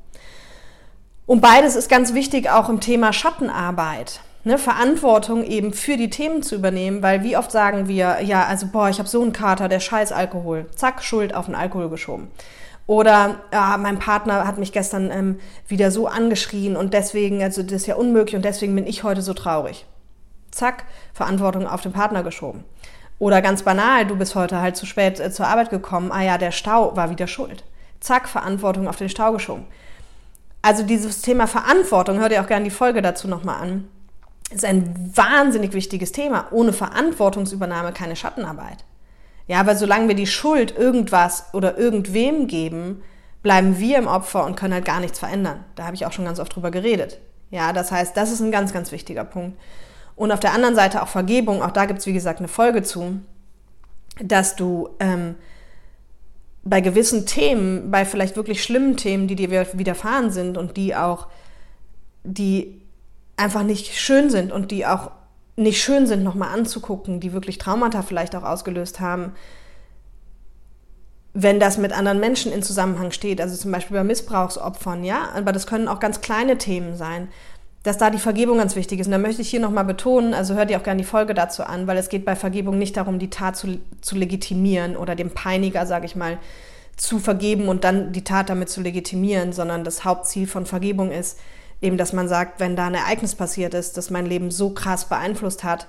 Und 1.26 1.42
beides 1.42 1.76
ist 1.76 1.90
ganz 1.90 2.14
wichtig 2.14 2.50
auch 2.50 2.70
im 2.70 2.80
Thema 2.80 3.14
Schattenarbeit 3.14 4.22
ne, 4.48 4.58
Verantwortung 4.58 5.44
eben 5.44 5.74
für 5.74 5.98
die 5.98 6.10
Themen 6.10 6.42
zu 6.42 6.56
übernehmen, 6.56 7.04
weil 7.04 7.24
wie 7.24 7.38
oft 7.38 7.52
sagen 7.52 7.88
wir, 7.88 8.22
ja, 8.24 8.46
also 8.46 8.68
boah, 8.68 8.90
ich 8.90 8.98
habe 9.00 9.08
so 9.08 9.22
einen 9.22 9.34
Kater, 9.34 9.68
der 9.70 9.80
scheiß 9.80 10.12
Alkohol. 10.12 10.66
Zack, 10.76 11.04
Schuld 11.04 11.36
auf 11.36 11.46
den 11.46 11.56
Alkohol 11.56 11.90
geschoben. 11.90 12.30
Oder 12.88 13.42
ja, 13.52 13.78
mein 13.78 14.00
Partner 14.00 14.48
hat 14.48 14.58
mich 14.58 14.72
gestern 14.72 15.12
ähm, 15.12 15.40
wieder 15.68 15.92
so 15.92 16.08
angeschrien 16.08 16.78
und 16.78 16.94
deswegen, 16.94 17.44
also 17.44 17.62
das 17.62 17.74
ist 17.74 17.86
ja 17.88 17.96
unmöglich 17.96 18.36
und 18.36 18.46
deswegen 18.46 18.74
bin 18.74 18.88
ich 18.88 19.04
heute 19.04 19.22
so 19.22 19.34
traurig. 19.34 19.86
Zack, 20.52 20.86
Verantwortung 21.14 21.68
auf 21.68 21.82
den 21.82 21.92
Partner 21.92 22.24
geschoben. 22.24 22.64
Oder 23.20 23.42
ganz 23.42 23.64
banal, 23.64 24.06
du 24.06 24.16
bist 24.16 24.36
heute 24.36 24.62
halt 24.62 24.78
zu 24.78 24.86
spät 24.86 25.20
äh, 25.20 25.32
zur 25.32 25.48
Arbeit 25.48 25.70
gekommen, 25.70 26.12
ah 26.12 26.24
ja, 26.24 26.38
der 26.38 26.52
Stau 26.52 26.96
war 26.96 27.10
wieder 27.10 27.28
schuld. 27.28 27.66
Zack, 28.00 28.30
Verantwortung 28.30 28.88
auf 28.88 28.96
den 28.96 29.10
Stau 29.10 29.34
geschoben. 29.34 29.66
Also 30.62 30.84
dieses 30.84 31.22
Thema 31.22 31.48
Verantwortung, 31.48 32.20
hört 32.20 32.32
ihr 32.32 32.42
auch 32.42 32.48
gerne 32.48 32.66
die 32.66 32.72
Folge 32.72 33.02
dazu 33.02 33.28
nochmal 33.28 33.62
an 33.62 33.88
ist 34.50 34.66
ein 34.66 35.12
wahnsinnig 35.16 35.74
wichtiges 35.74 36.12
Thema. 36.12 36.48
Ohne 36.52 36.74
Verantwortungsübernahme 36.74 37.92
keine 37.92 38.16
Schattenarbeit. 38.16 38.86
Ja, 39.48 39.66
weil 39.66 39.78
solange 39.78 40.08
wir 40.10 40.16
die 40.16 40.28
Schuld 40.28 40.78
irgendwas 40.78 41.46
oder 41.54 41.78
irgendwem 41.78 42.48
geben, 42.48 43.02
bleiben 43.44 43.80
wir 43.80 43.98
im 43.98 44.08
Opfer 44.08 44.46
und 44.46 44.56
können 44.56 44.74
halt 44.74 44.86
gar 44.86 45.00
nichts 45.00 45.20
verändern. 45.20 45.64
Da 45.76 45.86
habe 45.86 45.96
ich 45.96 46.06
auch 46.06 46.12
schon 46.12 46.26
ganz 46.26 46.40
oft 46.40 46.54
drüber 46.56 46.72
geredet. 46.72 47.20
Ja, 47.50 47.72
das 47.72 47.92
heißt, 47.92 48.16
das 48.18 48.32
ist 48.32 48.42
ein 48.42 48.52
ganz, 48.52 48.74
ganz 48.74 48.92
wichtiger 48.92 49.24
Punkt. 49.24 49.58
Und 50.16 50.32
auf 50.32 50.40
der 50.40 50.54
anderen 50.54 50.76
Seite 50.76 51.02
auch 51.02 51.08
Vergebung, 51.08 51.62
auch 51.62 51.72
da 51.72 51.86
gibt 51.86 52.00
es, 52.00 52.06
wie 52.08 52.14
gesagt, 52.14 52.40
eine 52.40 52.48
Folge 52.48 52.84
zu, 52.84 53.22
dass 54.20 54.56
du 54.56 54.90
ähm, 55.00 55.36
bei 56.64 56.82
gewissen 56.82 57.26
Themen, 57.26 57.92
bei 57.92 58.04
vielleicht 58.04 58.36
wirklich 58.36 58.64
schlimmen 58.64 58.98
Themen, 58.98 59.28
die 59.28 59.36
dir 59.36 59.50
widerfahren 59.74 60.32
sind 60.32 60.58
und 60.58 60.76
die 60.76 60.96
auch, 60.96 61.28
die 62.24 62.82
einfach 63.38 63.64
nicht 63.64 63.96
schön 63.96 64.30
sind 64.30 64.52
und 64.52 64.72
die 64.72 64.86
auch 64.86 65.12
nicht 65.56 65.82
schön 65.82 66.06
sind, 66.06 66.24
nochmal 66.24 66.54
anzugucken, 66.54 67.20
die 67.20 67.34
wirklich 67.34 67.58
Traumata 67.58 68.02
vielleicht 68.02 68.36
auch 68.36 68.44
ausgelöst 68.44 69.00
haben, 69.00 69.34
wenn 71.34 71.60
das 71.60 71.78
mit 71.78 71.94
anderen 71.94 72.20
Menschen 72.20 72.52
in 72.52 72.64
Zusammenhang 72.64 73.12
steht, 73.12 73.40
also 73.42 73.56
zum 73.56 73.72
Beispiel 73.72 73.98
bei 73.98 74.04
Missbrauchsopfern, 74.04 75.04
ja, 75.04 75.30
aber 75.36 75.52
das 75.52 75.68
können 75.68 75.88
auch 75.88 76.00
ganz 76.00 76.22
kleine 76.22 76.58
Themen 76.58 76.96
sein, 76.96 77.28
dass 77.84 77.98
da 77.98 78.10
die 78.10 78.18
Vergebung 78.18 78.58
ganz 78.58 78.76
wichtig 78.76 79.00
ist. 79.00 79.06
Und 79.06 79.12
da 79.12 79.18
möchte 79.18 79.42
ich 79.42 79.50
hier 79.50 79.60
nochmal 79.60 79.86
betonen, 79.86 80.34
also 80.34 80.56
hört 80.56 80.72
ihr 80.72 80.80
auch 80.80 80.84
gerne 80.84 81.02
die 81.02 81.08
Folge 81.08 81.34
dazu 81.34 81.64
an, 81.64 81.86
weil 81.86 81.98
es 81.98 82.10
geht 82.10 82.26
bei 82.26 82.36
Vergebung 82.36 82.78
nicht 82.78 82.98
darum, 82.98 83.20
die 83.20 83.30
Tat 83.30 83.56
zu, 83.56 83.80
zu 84.02 84.16
legitimieren 84.16 84.98
oder 84.98 85.16
dem 85.16 85.30
Peiniger, 85.30 85.86
sage 85.86 86.06
ich 86.06 86.16
mal, 86.16 86.40
zu 86.98 87.20
vergeben 87.20 87.68
und 87.70 87.84
dann 87.84 88.12
die 88.12 88.24
Tat 88.24 88.50
damit 88.50 88.70
zu 88.70 88.82
legitimieren, 88.82 89.54
sondern 89.54 89.84
das 89.84 90.06
Hauptziel 90.06 90.48
von 90.48 90.66
Vergebung 90.66 91.12
ist 91.12 91.40
eben, 91.82 91.98
dass 91.98 92.14
man 92.14 92.28
sagt, 92.28 92.60
wenn 92.60 92.76
da 92.76 92.88
ein 92.88 92.96
Ereignis 92.96 93.36
passiert 93.36 93.74
ist, 93.74 93.98
das 93.98 94.10
mein 94.10 94.26
Leben 94.26 94.52
so 94.52 94.72
krass 94.72 95.06
beeinflusst 95.06 95.64
hat, 95.64 95.88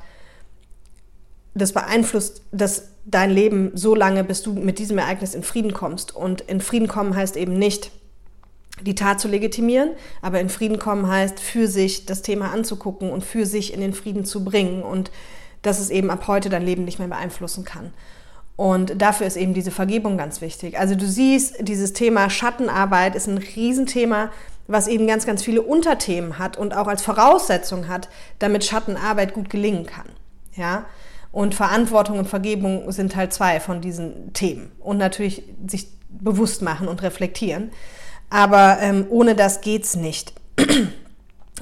das 1.55 1.73
beeinflusst 1.73 2.43
das 2.53 2.91
dein 3.05 3.31
Leben 3.31 3.73
so 3.75 3.95
lange, 3.95 4.23
bis 4.23 4.43
du 4.43 4.53
mit 4.53 4.79
diesem 4.79 4.99
Ereignis 4.99 5.35
in 5.35 5.43
Frieden 5.43 5.73
kommst. 5.73 6.15
Und 6.15 6.43
in 6.43 6.61
Frieden 6.61 6.89
kommen 6.89 7.17
heißt 7.17 7.37
eben 7.37 7.59
nicht, 7.59 7.91
die 8.83 8.95
Tat 8.95 9.19
zu 9.19 9.29
legitimieren, 9.29 9.91
aber 10.23 10.41
in 10.41 10.51
Frieden 10.51 10.79
kommen 10.79 11.09
heißt, 11.09 11.41
für 11.41 11.67
sich 11.67 12.07
das 12.07 12.23
Thema 12.23 12.53
anzugucken 12.53 13.11
und 13.11 13.25
für 13.25 13.47
sich 13.47 13.73
in 13.73 13.81
den 13.81 13.93
Frieden 13.93 14.25
zu 14.25 14.45
bringen 14.45 14.83
und 14.83 15.11
dass 15.63 15.81
es 15.81 15.91
eben 15.91 16.11
ab 16.11 16.29
heute 16.29 16.49
dein 16.49 16.65
Leben 16.65 16.85
nicht 16.85 16.99
mehr 17.01 17.09
beeinflussen 17.09 17.65
kann. 17.65 17.93
Und 18.57 19.01
dafür 19.01 19.27
ist 19.27 19.37
eben 19.37 19.55
diese 19.55 19.71
Vergebung 19.71 20.17
ganz 20.17 20.41
wichtig. 20.41 20.79
Also 20.79 20.95
du 20.95 21.07
siehst, 21.07 21.57
dieses 21.61 21.93
Thema 21.93 22.29
Schattenarbeit 22.29 23.15
ist 23.15 23.27
ein 23.27 23.39
Riesenthema, 23.39 24.31
was 24.69 24.87
eben 24.87 25.07
ganz, 25.07 25.27
ganz 25.27 25.43
viele 25.43 25.63
Unterthemen 25.63 26.39
hat 26.39 26.57
und 26.57 26.77
auch 26.77 26.87
als 26.87 27.03
Voraussetzung 27.03 27.89
hat, 27.89 28.09
damit 28.39 28.65
Schattenarbeit 28.65 29.35
gut 29.35 29.51
gelingen 29.51 29.87
kann. 29.87 30.07
Ja? 30.55 30.85
Und 31.33 31.55
Verantwortung 31.55 32.19
und 32.19 32.29
Vergebung 32.29 32.93
sind 32.93 33.17
halt 33.17 33.33
zwei 33.33 33.61
von 33.61 33.81
diesen 33.81 34.33
Themen. 34.35 34.71
Und 34.79 34.99
natürlich 34.99 35.43
sich 35.67 35.89
bewusst 36.09 36.63
machen 36.63 36.87
und 36.87 37.03
reflektieren. 37.03 37.71
Aber 38.31 38.79
ähm, 38.81 39.07
ohne 39.09 39.35
das 39.35 39.63
geht's 39.63 39.97
nicht. 39.97 40.35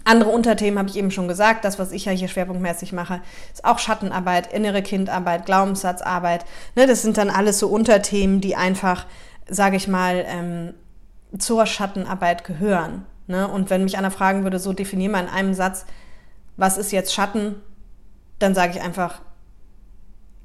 Andere 0.05 0.31
Unterthemen 0.31 0.79
habe 0.79 0.88
ich 0.88 0.97
eben 0.97 1.11
schon 1.11 1.29
gesagt. 1.29 1.64
Das, 1.64 1.79
was 1.79 1.92
ich 1.92 2.05
ja 2.05 2.12
hier 2.12 2.29
schwerpunktmäßig 2.29 2.92
mache, 2.92 3.21
ist 3.53 3.64
auch 3.64 3.79
Schattenarbeit, 3.79 4.53
innere 4.53 4.83
Kindarbeit, 4.83 5.47
Glaubenssatzarbeit. 5.47 6.45
Ne, 6.75 6.87
das 6.87 7.03
sind 7.03 7.19
dann 7.19 7.31
alles 7.31 7.59
so 7.59 7.69
Unterthemen, 7.69 8.40
die 8.40 8.57
einfach, 8.57 9.07
sage 9.49 9.77
ich 9.77 9.88
mal, 9.88 10.25
ähm, 10.29 10.75
zur 11.38 11.66
Schattenarbeit 11.66 12.44
gehören. 12.44 13.07
Ne? 13.27 13.49
Und 13.49 13.70
wenn 13.70 13.85
mich 13.85 13.99
einer 13.99 14.11
fragen 14.11 14.42
würde, 14.42 14.59
so 14.59 14.72
definier 14.72 15.11
mal 15.11 15.25
in 15.25 15.29
einem 15.29 15.55
Satz, 15.55 15.87
was 16.57 16.79
ist 16.79 16.92
jetzt 16.92 17.12
Schatten, 17.12 17.57
dann 18.38 18.55
sage 18.55 18.72
ich 18.77 18.83
einfach 18.83 19.20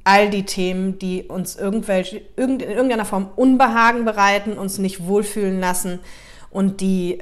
all 0.04 0.30
die 0.30 0.45
Themen, 0.45 0.97
die 0.97 1.23
uns 1.23 1.56
irgendwelche, 1.56 2.17
in 2.36 2.60
irgendeiner 2.60 3.06
Form 3.06 3.30
Unbehagen 3.36 4.04
bereiten, 4.06 4.54
uns 4.54 4.77
nicht 4.77 5.06
wohlfühlen 5.06 5.60
lassen 5.60 5.99
und 6.49 6.82
die 6.82 7.19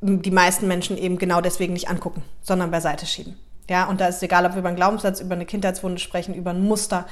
die 0.00 0.30
meisten 0.30 0.68
Menschen 0.68 0.96
eben 0.96 1.18
genau 1.18 1.40
deswegen 1.40 1.72
nicht 1.72 1.88
angucken, 1.88 2.22
sondern 2.40 2.70
beiseite 2.70 3.06
schieben. 3.06 3.36
Ja, 3.68 3.86
und 3.86 4.00
da 4.00 4.06
ist 4.06 4.16
es 4.16 4.22
egal, 4.22 4.46
ob 4.46 4.52
wir 4.52 4.60
über 4.60 4.68
einen 4.68 4.76
Glaubenssatz, 4.76 5.20
über 5.20 5.34
eine 5.34 5.44
Kindheitswunde 5.44 5.98
sprechen, 5.98 6.34
über 6.34 6.50
ein 6.50 6.62
Muster, 6.62 7.06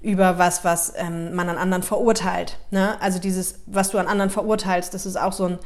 über 0.00 0.38
was, 0.38 0.64
was 0.64 0.92
ähm, 0.96 1.34
man 1.34 1.48
an 1.48 1.58
anderen 1.58 1.82
verurteilt. 1.82 2.58
Ne? 2.70 3.00
Also 3.00 3.18
dieses, 3.18 3.60
was 3.66 3.90
du 3.90 3.98
an 3.98 4.06
anderen 4.06 4.30
verurteilst, 4.30 4.94
das 4.94 5.06
ist 5.06 5.16
auch 5.16 5.32
so 5.32 5.44
ein 5.46 5.58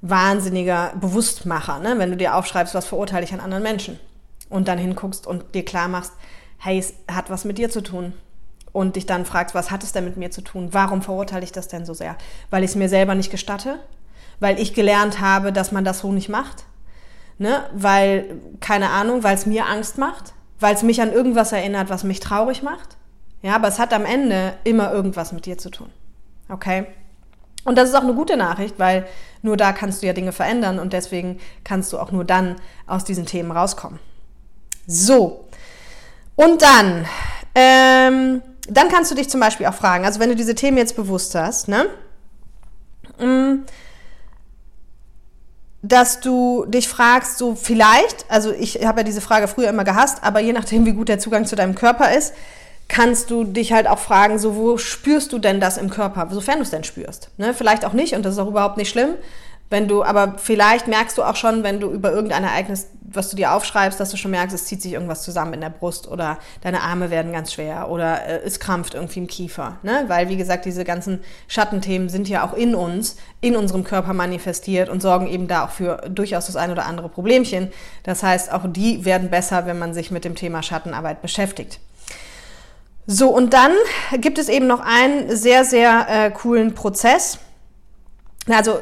wahnsinniger 0.00 0.92
Bewusstmacher, 1.00 1.78
ne? 1.78 1.94
wenn 1.98 2.10
du 2.10 2.16
dir 2.16 2.34
aufschreibst, 2.34 2.74
was 2.74 2.86
verurteile 2.86 3.24
ich 3.24 3.32
an 3.32 3.40
anderen 3.40 3.62
Menschen 3.62 3.98
und 4.48 4.68
dann 4.68 4.78
hinguckst 4.78 5.26
und 5.26 5.54
dir 5.54 5.64
klar 5.64 5.88
machst, 5.88 6.12
hey, 6.58 6.78
es 6.78 6.94
hat 7.10 7.30
was 7.30 7.44
mit 7.44 7.58
dir 7.58 7.70
zu 7.70 7.82
tun. 7.82 8.12
Und 8.72 8.96
dich 8.96 9.06
dann 9.06 9.24
fragst, 9.24 9.54
was 9.54 9.70
hat 9.70 9.84
es 9.84 9.92
denn 9.92 10.04
mit 10.04 10.16
mir 10.16 10.32
zu 10.32 10.42
tun? 10.42 10.70
Warum 10.72 11.00
verurteile 11.00 11.44
ich 11.44 11.52
das 11.52 11.68
denn 11.68 11.86
so 11.86 11.94
sehr? 11.94 12.16
Weil 12.50 12.64
ich 12.64 12.70
es 12.70 12.76
mir 12.76 12.88
selber 12.88 13.14
nicht 13.14 13.30
gestatte? 13.30 13.78
Weil 14.40 14.58
ich 14.58 14.74
gelernt 14.74 15.20
habe, 15.20 15.52
dass 15.52 15.70
man 15.70 15.84
das 15.84 16.00
so 16.00 16.10
nicht 16.10 16.28
macht? 16.28 16.64
Ne? 17.38 17.64
Weil, 17.72 18.40
keine 18.58 18.90
Ahnung, 18.90 19.22
weil 19.22 19.36
es 19.36 19.46
mir 19.46 19.66
Angst 19.66 19.96
macht? 19.96 20.34
Weil 20.58 20.74
es 20.74 20.82
mich 20.82 21.00
an 21.00 21.12
irgendwas 21.12 21.52
erinnert, 21.52 21.88
was 21.88 22.02
mich 22.02 22.18
traurig 22.18 22.64
macht? 22.64 22.96
Ja, 23.44 23.56
aber 23.56 23.68
es 23.68 23.78
hat 23.78 23.92
am 23.92 24.06
Ende 24.06 24.54
immer 24.64 24.90
irgendwas 24.90 25.32
mit 25.32 25.44
dir 25.44 25.58
zu 25.58 25.68
tun. 25.68 25.90
Okay? 26.48 26.86
Und 27.64 27.76
das 27.76 27.90
ist 27.90 27.94
auch 27.94 28.02
eine 28.02 28.14
gute 28.14 28.38
Nachricht, 28.38 28.78
weil 28.78 29.06
nur 29.42 29.58
da 29.58 29.74
kannst 29.74 30.02
du 30.02 30.06
ja 30.06 30.14
Dinge 30.14 30.32
verändern 30.32 30.78
und 30.78 30.94
deswegen 30.94 31.38
kannst 31.62 31.92
du 31.92 31.98
auch 31.98 32.10
nur 32.10 32.24
dann 32.24 32.56
aus 32.86 33.04
diesen 33.04 33.26
Themen 33.26 33.50
rauskommen. 33.50 33.98
So, 34.86 35.46
und 36.36 36.62
dann, 36.62 37.04
ähm, 37.54 38.40
dann 38.66 38.88
kannst 38.88 39.10
du 39.10 39.14
dich 39.14 39.28
zum 39.28 39.40
Beispiel 39.40 39.66
auch 39.66 39.74
fragen, 39.74 40.06
also 40.06 40.20
wenn 40.20 40.30
du 40.30 40.36
diese 40.36 40.54
Themen 40.54 40.78
jetzt 40.78 40.96
bewusst 40.96 41.34
hast, 41.34 41.68
ne? 41.68 41.86
Mm, 43.18 43.66
dass 45.82 46.20
du 46.20 46.64
dich 46.64 46.88
fragst, 46.88 47.36
so 47.36 47.54
vielleicht, 47.54 48.24
also 48.30 48.52
ich 48.52 48.86
habe 48.86 49.00
ja 49.00 49.04
diese 49.04 49.20
Frage 49.20 49.48
früher 49.48 49.68
immer 49.68 49.84
gehasst, 49.84 50.24
aber 50.24 50.40
je 50.40 50.54
nachdem, 50.54 50.86
wie 50.86 50.94
gut 50.94 51.10
der 51.10 51.18
Zugang 51.18 51.44
zu 51.44 51.56
deinem 51.56 51.74
Körper 51.74 52.10
ist, 52.10 52.32
kannst 52.88 53.30
du 53.30 53.44
dich 53.44 53.72
halt 53.72 53.86
auch 53.86 53.98
fragen, 53.98 54.38
so 54.38 54.56
wo 54.56 54.76
spürst 54.76 55.32
du 55.32 55.38
denn 55.38 55.60
das 55.60 55.78
im 55.78 55.90
Körper, 55.90 56.28
sofern 56.30 56.56
du 56.56 56.62
es 56.62 56.70
denn 56.70 56.84
spürst. 56.84 57.30
Ne? 57.38 57.54
Vielleicht 57.54 57.84
auch 57.84 57.92
nicht 57.92 58.14
und 58.14 58.24
das 58.24 58.34
ist 58.34 58.38
auch 58.38 58.48
überhaupt 58.48 58.76
nicht 58.76 58.90
schlimm. 58.90 59.14
Wenn 59.70 59.88
du, 59.88 60.04
aber 60.04 60.34
vielleicht 60.36 60.88
merkst 60.88 61.16
du 61.16 61.22
auch 61.22 61.36
schon, 61.36 61.64
wenn 61.64 61.80
du 61.80 61.90
über 61.90 62.12
irgendein 62.12 62.44
Ereignis, 62.44 62.88
was 63.02 63.30
du 63.30 63.36
dir 63.36 63.52
aufschreibst, 63.52 63.98
dass 63.98 64.10
du 64.10 64.16
schon 64.16 64.30
merkst, 64.30 64.54
es 64.54 64.66
zieht 64.66 64.82
sich 64.82 64.92
irgendwas 64.92 65.22
zusammen 65.22 65.54
in 65.54 65.60
der 65.62 65.70
Brust 65.70 66.06
oder 66.06 66.38
deine 66.60 66.82
Arme 66.82 67.10
werden 67.10 67.32
ganz 67.32 67.52
schwer 67.52 67.90
oder 67.90 68.26
äh, 68.26 68.40
es 68.44 68.60
krampft 68.60 68.94
irgendwie 68.94 69.20
im 69.20 69.26
Kiefer. 69.26 69.78
Ne? 69.82 70.04
Weil, 70.08 70.28
wie 70.28 70.36
gesagt, 70.36 70.64
diese 70.64 70.84
ganzen 70.84 71.20
Schattenthemen 71.48 72.08
sind 72.08 72.28
ja 72.28 72.46
auch 72.46 72.52
in 72.52 72.74
uns, 72.74 73.16
in 73.40 73.56
unserem 73.56 73.84
Körper 73.84 74.12
manifestiert 74.12 74.88
und 74.88 75.00
sorgen 75.00 75.26
eben 75.26 75.48
da 75.48 75.64
auch 75.64 75.70
für 75.70 75.96
durchaus 76.08 76.46
das 76.46 76.56
ein 76.56 76.70
oder 76.70 76.86
andere 76.86 77.08
Problemchen. 77.08 77.72
Das 78.02 78.22
heißt, 78.22 78.52
auch 78.52 78.66
die 78.66 79.04
werden 79.04 79.30
besser, 79.30 79.66
wenn 79.66 79.78
man 79.78 79.94
sich 79.94 80.10
mit 80.10 80.24
dem 80.24 80.34
Thema 80.34 80.62
Schattenarbeit 80.62 81.22
beschäftigt. 81.22 81.80
So, 83.06 83.28
und 83.28 83.52
dann 83.52 83.72
gibt 84.18 84.38
es 84.38 84.48
eben 84.48 84.66
noch 84.66 84.80
einen 84.80 85.36
sehr, 85.36 85.64
sehr 85.64 86.06
äh, 86.08 86.30
coolen 86.30 86.74
Prozess. 86.74 87.38
Also 88.48 88.80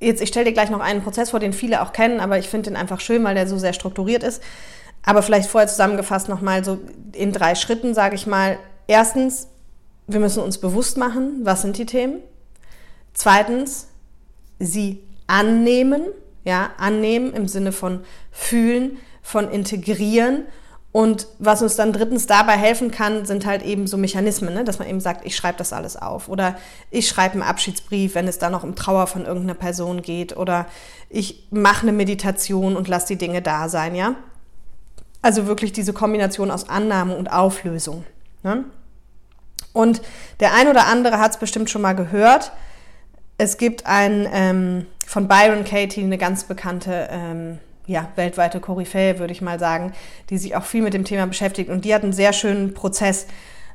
Jetzt, 0.00 0.22
ich 0.22 0.28
stelle 0.28 0.46
dir 0.46 0.52
gleich 0.52 0.70
noch 0.70 0.80
einen 0.80 1.02
Prozess 1.02 1.30
vor, 1.30 1.40
den 1.40 1.52
viele 1.52 1.82
auch 1.82 1.92
kennen, 1.92 2.20
aber 2.20 2.38
ich 2.38 2.48
finde 2.48 2.70
den 2.70 2.76
einfach 2.76 3.00
schön, 3.00 3.24
weil 3.24 3.34
der 3.34 3.48
so 3.48 3.58
sehr 3.58 3.72
strukturiert 3.72 4.22
ist. 4.22 4.42
Aber 5.04 5.22
vielleicht 5.22 5.48
vorher 5.48 5.68
zusammengefasst 5.68 6.28
nochmal 6.28 6.64
so 6.64 6.78
in 7.12 7.32
drei 7.32 7.54
Schritten, 7.54 7.94
sage 7.94 8.14
ich 8.14 8.26
mal. 8.26 8.58
Erstens, 8.86 9.48
wir 10.06 10.20
müssen 10.20 10.42
uns 10.42 10.58
bewusst 10.58 10.96
machen, 10.98 11.40
was 11.42 11.62
sind 11.62 11.78
die 11.78 11.86
Themen. 11.86 12.20
Zweitens, 13.12 13.88
sie 14.60 15.02
annehmen, 15.26 16.02
ja, 16.44 16.70
annehmen 16.78 17.34
im 17.34 17.48
Sinne 17.48 17.72
von 17.72 18.04
fühlen, 18.30 18.98
von 19.20 19.50
integrieren 19.50 20.44
und 20.90 21.26
was 21.38 21.60
uns 21.60 21.76
dann 21.76 21.92
drittens 21.92 22.26
dabei 22.26 22.56
helfen 22.56 22.90
kann, 22.90 23.26
sind 23.26 23.44
halt 23.44 23.62
eben 23.62 23.86
so 23.86 23.98
Mechanismen, 23.98 24.54
ne? 24.54 24.64
dass 24.64 24.78
man 24.78 24.88
eben 24.88 25.00
sagt, 25.00 25.26
ich 25.26 25.36
schreibe 25.36 25.58
das 25.58 25.72
alles 25.72 25.96
auf 25.96 26.28
oder 26.28 26.56
ich 26.90 27.08
schreibe 27.08 27.34
einen 27.34 27.42
Abschiedsbrief, 27.42 28.14
wenn 28.14 28.26
es 28.26 28.38
da 28.38 28.48
noch 28.48 28.64
um 28.64 28.74
Trauer 28.74 29.06
von 29.06 29.26
irgendeiner 29.26 29.54
Person 29.54 30.00
geht 30.00 30.36
oder 30.36 30.66
ich 31.10 31.46
mache 31.50 31.82
eine 31.82 31.92
Meditation 31.92 32.76
und 32.76 32.88
lasse 32.88 33.08
die 33.08 33.16
Dinge 33.16 33.42
da 33.42 33.68
sein, 33.68 33.94
ja. 33.94 34.14
Also 35.20 35.46
wirklich 35.46 35.72
diese 35.72 35.92
Kombination 35.92 36.50
aus 36.50 36.68
Annahme 36.68 37.16
und 37.16 37.30
Auflösung. 37.30 38.04
Ne? 38.42 38.64
Und 39.72 40.00
der 40.40 40.54
ein 40.54 40.68
oder 40.68 40.86
andere 40.86 41.18
hat 41.18 41.32
es 41.32 41.36
bestimmt 41.36 41.70
schon 41.70 41.82
mal 41.82 41.94
gehört. 41.94 42.52
Es 43.36 43.58
gibt 43.58 43.86
ein 43.86 44.28
ähm, 44.32 44.86
von 45.06 45.28
Byron 45.28 45.64
Katie 45.64 46.02
eine 46.02 46.18
ganz 46.18 46.44
bekannte 46.44 47.08
ähm, 47.10 47.58
ja, 47.88 48.08
weltweite 48.16 48.60
Koryphäe, 48.60 49.18
würde 49.18 49.32
ich 49.32 49.40
mal 49.40 49.58
sagen, 49.58 49.92
die 50.28 50.38
sich 50.38 50.54
auch 50.54 50.64
viel 50.64 50.82
mit 50.82 50.92
dem 50.94 51.04
Thema 51.04 51.26
beschäftigt. 51.26 51.70
Und 51.70 51.84
die 51.84 51.94
hat 51.94 52.02
einen 52.02 52.12
sehr 52.12 52.34
schönen 52.34 52.74
Prozess, 52.74 53.26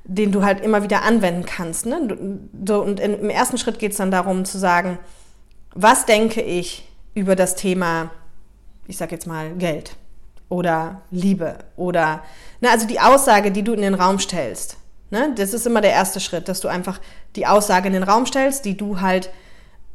den 0.05 0.31
du 0.31 0.43
halt 0.43 0.61
immer 0.61 0.83
wieder 0.83 1.01
anwenden 1.01 1.45
kannst. 1.45 1.85
Ne? 1.85 1.97
und 1.97 2.99
im 2.99 3.29
ersten 3.29 3.57
Schritt 3.57 3.79
geht 3.79 3.91
es 3.91 3.97
dann 3.97 4.11
darum 4.11 4.45
zu 4.45 4.59
sagen, 4.59 4.99
was 5.73 6.05
denke 6.05 6.41
ich 6.41 6.87
über 7.15 7.35
das 7.35 7.55
Thema, 7.55 8.11
ich 8.87 8.97
sag 8.97 9.11
jetzt 9.11 9.25
mal, 9.25 9.51
Geld 9.55 9.95
oder 10.47 11.01
Liebe 11.09 11.57
oder, 11.75 12.21
ne, 12.61 12.69
also 12.69 12.85
die 12.85 12.99
Aussage, 12.99 13.51
die 13.51 13.63
du 13.63 13.73
in 13.73 13.81
den 13.81 13.95
Raum 13.95 14.19
stellst. 14.19 14.77
Ne? 15.09 15.33
Das 15.35 15.53
ist 15.53 15.65
immer 15.65 15.81
der 15.81 15.91
erste 15.91 16.19
Schritt, 16.19 16.47
dass 16.47 16.59
du 16.59 16.67
einfach 16.67 16.99
die 17.35 17.47
Aussage 17.47 17.87
in 17.87 17.93
den 17.93 18.03
Raum 18.03 18.27
stellst, 18.27 18.65
die 18.65 18.77
du 18.77 19.01
halt 19.01 19.31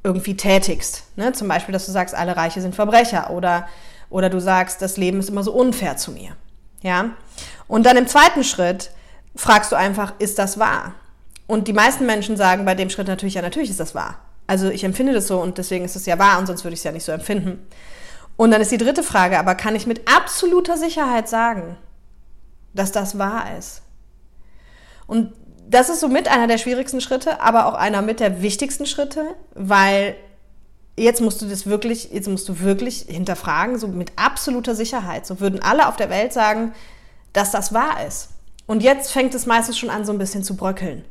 irgendwie 0.03 0.37
tätigst. 0.37 1.05
Ne? 1.17 1.33
Zum 1.33 1.47
Beispiel, 1.47 1.73
dass 1.73 1.87
du 1.87 1.93
sagst, 1.93 2.17
alle 2.17 2.37
Reiche 2.37 2.61
sind 2.61 2.75
Verbrecher 2.75 3.31
oder 3.31 3.69
oder 4.11 4.31
du 4.31 4.41
sagst, 4.41 4.83
das 4.83 4.97
Leben 4.97 5.21
ist 5.21 5.29
immer 5.29 5.43
so 5.43 5.53
unfair 5.53 5.97
zu 5.97 6.13
mir. 6.13 6.37
Ja? 6.83 7.11
Und 7.67 7.85
dann 7.85 7.97
im 7.97 8.07
zweiten 8.07 8.45
Schritt 8.45 8.91
fragst 9.37 9.73
du 9.73 9.77
einfach, 9.77 10.15
ist 10.19 10.39
das 10.39 10.59
wahr? 10.59 10.95
Und 11.47 11.69
die 11.69 11.73
meisten 11.73 12.07
Menschen 12.07 12.37
sagen 12.37 12.65
bei 12.65 12.75
dem 12.75 12.91
Schritt 12.91 13.09
natürlich, 13.09 13.35
ja, 13.35 13.43
natürlich 13.43 13.71
ist 13.71 13.81
das 13.81 13.95
wahr. 13.95 14.19
Also 14.47 14.71
ich 14.71 14.85
empfinde 14.85 15.13
das 15.13 15.27
so 15.27 15.41
und 15.41 15.59
deswegen 15.59 15.85
ist 15.85 15.97
es 15.97 16.07
ja 16.07 16.19
wahr 16.19 16.39
und 16.39 16.47
sonst 16.47 16.65
würde 16.65 16.75
ich 16.75 16.81
es 16.81 16.85
ja 16.85 16.93
nicht 16.93 17.05
so 17.05 17.13
empfinden. 17.13 17.67
Und 18.37 18.51
dann 18.51 18.61
ist 18.61 18.71
die 18.71 18.79
dritte 18.79 19.03
Frage, 19.03 19.39
aber 19.39 19.55
kann 19.55 19.75
ich 19.75 19.87
mit 19.87 20.09
absoluter 20.09 20.77
Sicherheit 20.77 21.29
sagen, 21.29 21.77
dass 22.73 22.93
das 22.93 23.19
wahr 23.19 23.57
ist? 23.59 23.83
Und 25.07 25.33
das 25.69 25.91
ist 25.91 26.01
somit 26.01 26.29
einer 26.29 26.47
der 26.47 26.59
schwierigsten 26.59 27.01
Schritte, 27.01 27.41
aber 27.41 27.67
auch 27.67 27.75
einer 27.75 28.01
mit 28.01 28.21
der 28.21 28.41
wichtigsten 28.41 28.87
Schritte, 28.87 29.35
weil 29.55 30.17
jetzt 30.99 31.21
musst 31.21 31.41
du 31.43 31.47
das 31.47 31.67
wirklich, 31.67 32.11
jetzt 32.13 32.29
musst 32.29 32.49
du 32.49 32.61
wirklich 32.61 33.07
hinterfragen, 33.09 33.79
so 33.79 33.89
mit 33.89 34.13
absoluter 34.17 34.75
Sicherheit. 34.75 35.27
So 35.27 35.41
würden 35.41 35.63
alle 35.63 35.89
auf 35.89 35.97
der 35.97 36.11
Welt 36.11 36.33
sagen, 36.33 36.73
dass 37.33 37.51
das 37.51 37.73
wahr 37.73 38.07
ist. 38.07 38.31
Und 38.67 38.83
jetzt 38.83 39.13
fängt 39.13 39.35
es 39.35 39.47
meistens 39.47 39.79
schon 39.79 39.91
an, 39.91 40.05
so 40.05 40.13
ein 40.13 40.19
bisschen 40.19 40.45
zu 40.45 40.57
bröckeln, 40.57 41.05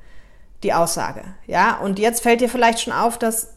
die 0.63 0.73
Aussage. 0.73 1.23
Ja, 1.47 1.77
und 1.77 1.99
jetzt 1.99 2.21
fällt 2.21 2.41
dir 2.41 2.49
vielleicht 2.49 2.81
schon 2.81 2.93
auf, 2.93 3.17
dass, 3.17 3.53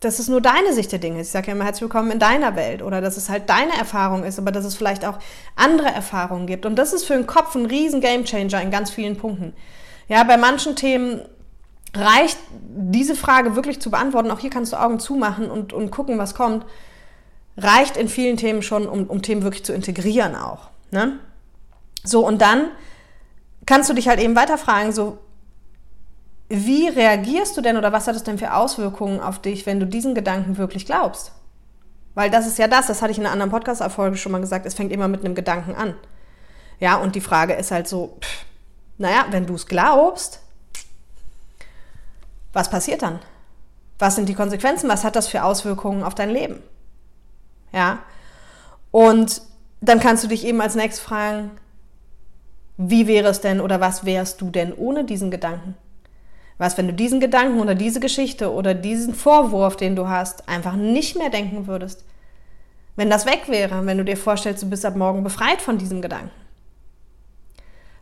dass 0.00 0.18
es 0.18 0.28
nur 0.28 0.40
deine 0.40 0.72
Sicht 0.72 0.92
der 0.92 0.98
Dinge 0.98 1.20
ist. 1.20 1.28
Ich 1.28 1.32
sage 1.32 1.48
ja 1.48 1.52
immer 1.52 1.64
herzlich 1.64 1.82
willkommen 1.82 2.10
in 2.10 2.18
deiner 2.18 2.56
Welt 2.56 2.82
oder 2.82 3.00
dass 3.00 3.16
es 3.16 3.28
halt 3.28 3.50
deine 3.50 3.76
Erfahrung 3.76 4.24
ist, 4.24 4.38
aber 4.38 4.50
dass 4.50 4.64
es 4.64 4.74
vielleicht 4.74 5.04
auch 5.04 5.18
andere 5.56 5.88
Erfahrungen 5.88 6.46
gibt. 6.46 6.64
Und 6.64 6.76
das 6.76 6.92
ist 6.92 7.04
für 7.04 7.14
den 7.14 7.26
Kopf 7.26 7.54
ein 7.54 7.66
riesen 7.66 8.00
Gamechanger 8.00 8.62
in 8.62 8.70
ganz 8.70 8.90
vielen 8.90 9.18
Punkten. 9.18 9.52
Ja, 10.08 10.22
bei 10.24 10.36
manchen 10.36 10.76
Themen 10.76 11.22
reicht 11.94 12.38
diese 12.50 13.14
Frage 13.14 13.56
wirklich 13.56 13.80
zu 13.80 13.90
beantworten, 13.90 14.30
auch 14.30 14.40
hier 14.40 14.50
kannst 14.50 14.72
du 14.72 14.80
Augen 14.80 14.98
zumachen 14.98 15.50
und, 15.50 15.72
und 15.72 15.90
gucken, 15.90 16.18
was 16.18 16.34
kommt, 16.34 16.66
reicht 17.56 17.96
in 17.96 18.08
vielen 18.08 18.36
Themen 18.36 18.62
schon, 18.62 18.86
um, 18.86 19.06
um 19.06 19.22
Themen 19.22 19.42
wirklich 19.42 19.64
zu 19.64 19.72
integrieren 19.72 20.34
auch. 20.34 20.70
Ne? 20.90 21.18
So, 22.02 22.26
und 22.26 22.42
dann 22.42 22.68
kannst 23.66 23.88
du 23.88 23.94
dich 23.94 24.08
halt 24.08 24.20
eben 24.20 24.36
weiter 24.36 24.58
fragen, 24.58 24.92
so, 24.92 25.18
wie 26.48 26.88
reagierst 26.88 27.56
du 27.56 27.60
denn 27.60 27.76
oder 27.76 27.92
was 27.92 28.06
hat 28.06 28.16
es 28.16 28.24
denn 28.24 28.38
für 28.38 28.54
Auswirkungen 28.54 29.20
auf 29.20 29.40
dich, 29.40 29.64
wenn 29.66 29.80
du 29.80 29.86
diesen 29.86 30.14
Gedanken 30.14 30.58
wirklich 30.58 30.84
glaubst? 30.84 31.32
Weil 32.14 32.30
das 32.30 32.46
ist 32.46 32.58
ja 32.58 32.68
das, 32.68 32.86
das 32.86 33.02
hatte 33.02 33.12
ich 33.12 33.18
in 33.18 33.24
einer 33.24 33.32
anderen 33.32 33.50
Podcast-Erfolge 33.50 34.16
schon 34.16 34.32
mal 34.32 34.40
gesagt, 34.40 34.66
es 34.66 34.74
fängt 34.74 34.92
immer 34.92 35.08
mit 35.08 35.24
einem 35.24 35.34
Gedanken 35.34 35.74
an. 35.74 35.94
Ja, 36.80 36.96
und 36.96 37.14
die 37.14 37.20
Frage 37.20 37.54
ist 37.54 37.70
halt 37.70 37.88
so, 37.88 38.18
pff, 38.20 38.44
naja, 38.98 39.26
wenn 39.30 39.46
du 39.46 39.54
es 39.54 39.66
glaubst, 39.66 40.43
was 42.54 42.70
passiert 42.70 43.02
dann? 43.02 43.18
Was 43.98 44.16
sind 44.16 44.28
die 44.28 44.34
Konsequenzen? 44.34 44.88
Was 44.88 45.04
hat 45.04 45.16
das 45.16 45.28
für 45.28 45.44
Auswirkungen 45.44 46.02
auf 46.02 46.14
dein 46.14 46.30
Leben? 46.30 46.62
Ja. 47.72 47.98
Und 48.90 49.42
dann 49.80 50.00
kannst 50.00 50.24
du 50.24 50.28
dich 50.28 50.46
eben 50.46 50.60
als 50.60 50.74
nächstes 50.74 51.04
fragen, 51.04 51.50
wie 52.76 53.06
wäre 53.06 53.28
es 53.28 53.40
denn 53.40 53.60
oder 53.60 53.80
was 53.80 54.04
wärst 54.04 54.40
du 54.40 54.50
denn 54.50 54.72
ohne 54.72 55.04
diesen 55.04 55.30
Gedanken? 55.30 55.76
Was, 56.58 56.78
wenn 56.78 56.86
du 56.86 56.92
diesen 56.92 57.20
Gedanken 57.20 57.60
oder 57.60 57.74
diese 57.74 58.00
Geschichte 58.00 58.52
oder 58.52 58.74
diesen 58.74 59.14
Vorwurf, 59.14 59.76
den 59.76 59.96
du 59.96 60.08
hast, 60.08 60.48
einfach 60.48 60.74
nicht 60.74 61.16
mehr 61.16 61.30
denken 61.30 61.66
würdest? 61.66 62.04
Wenn 62.96 63.10
das 63.10 63.26
weg 63.26 63.48
wäre, 63.48 63.84
wenn 63.86 63.98
du 63.98 64.04
dir 64.04 64.16
vorstellst, 64.16 64.62
du 64.62 64.70
bist 64.70 64.86
ab 64.86 64.94
morgen 64.94 65.24
befreit 65.24 65.60
von 65.60 65.78
diesem 65.78 66.00
Gedanken. 66.00 66.30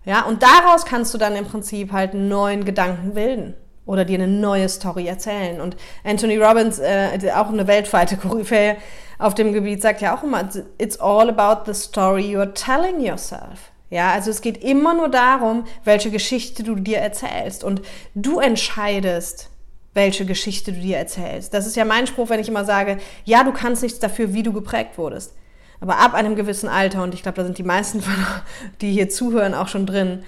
Ja, 0.05 0.23
und 0.23 0.43
daraus 0.43 0.85
kannst 0.85 1.15
du 1.15 1.19
dann 1.19 1.37
im 1.37 1.47
Prinzip 1.47 1.93
halt 1.93 2.13
einen 2.13 2.29
neuen 2.29 2.65
Gedanken 2.65 3.15
bilden 3.15 3.55
oder 3.87 4.05
dir 4.05 4.19
eine 4.19 4.29
neue 4.29 4.69
Story 4.69 5.07
erzählen. 5.07 5.61
Und 5.61 5.77
Anthony 6.05 6.37
Robbins, 6.37 6.79
äh, 6.79 7.19
auch 7.35 7.49
eine 7.49 7.67
weltweite 7.67 8.17
Koryphäe 8.19 8.77
auf 9.19 9.35
dem 9.35 9.53
Gebiet, 9.53 9.83
sagt 9.83 10.01
ja 10.01 10.17
auch 10.17 10.23
immer, 10.23 10.49
it's 10.79 10.99
all 11.01 11.29
about 11.29 11.71
the 11.71 11.75
story 11.75 12.37
you're 12.37 12.53
telling 12.55 13.01
yourself. 13.01 13.71
Ja, 13.91 14.13
also 14.13 14.31
es 14.31 14.41
geht 14.41 14.65
immer 14.65 14.95
nur 14.95 15.11
darum, 15.11 15.65
welche 15.85 16.11
Geschichte 16.11 16.63
du 16.63 16.77
dir 16.77 16.99
erzählst. 16.99 17.63
Und 17.63 17.83
du 18.15 18.41
entscheidest, 18.41 19.51
welche 19.95 20.25
Geschichte 20.25 20.73
du 20.73 20.81
dir 20.81 20.97
erzählst. 20.97 21.53
Das 21.53 21.67
ist 21.67 21.77
ja 21.77 21.85
mein 21.85 22.07
Spruch, 22.07 22.31
wenn 22.31 22.41
ich 22.41 22.49
immer 22.49 22.65
sage, 22.65 22.99
ja, 23.25 23.45
du 23.45 23.53
kannst 23.53 23.83
nichts 23.83 23.99
dafür, 23.99 24.33
wie 24.33 24.43
du 24.43 24.53
geprägt 24.53 24.97
wurdest. 24.97 25.35
Aber 25.81 25.99
ab 25.99 26.15
einem 26.15 26.37
gewissen 26.37 26.69
Alter, 26.69 27.03
und 27.03 27.13
ich 27.13 27.23
glaube, 27.23 27.37
da 27.37 27.45
sind 27.45 27.59
die 27.59 27.65
meisten, 27.65 28.01
von, 28.01 28.15
die 28.81 28.93
hier 28.93 29.11
zuhören, 29.11 29.53
auch 29.53 29.69
schon 29.69 29.85
drin, 29.85 30.25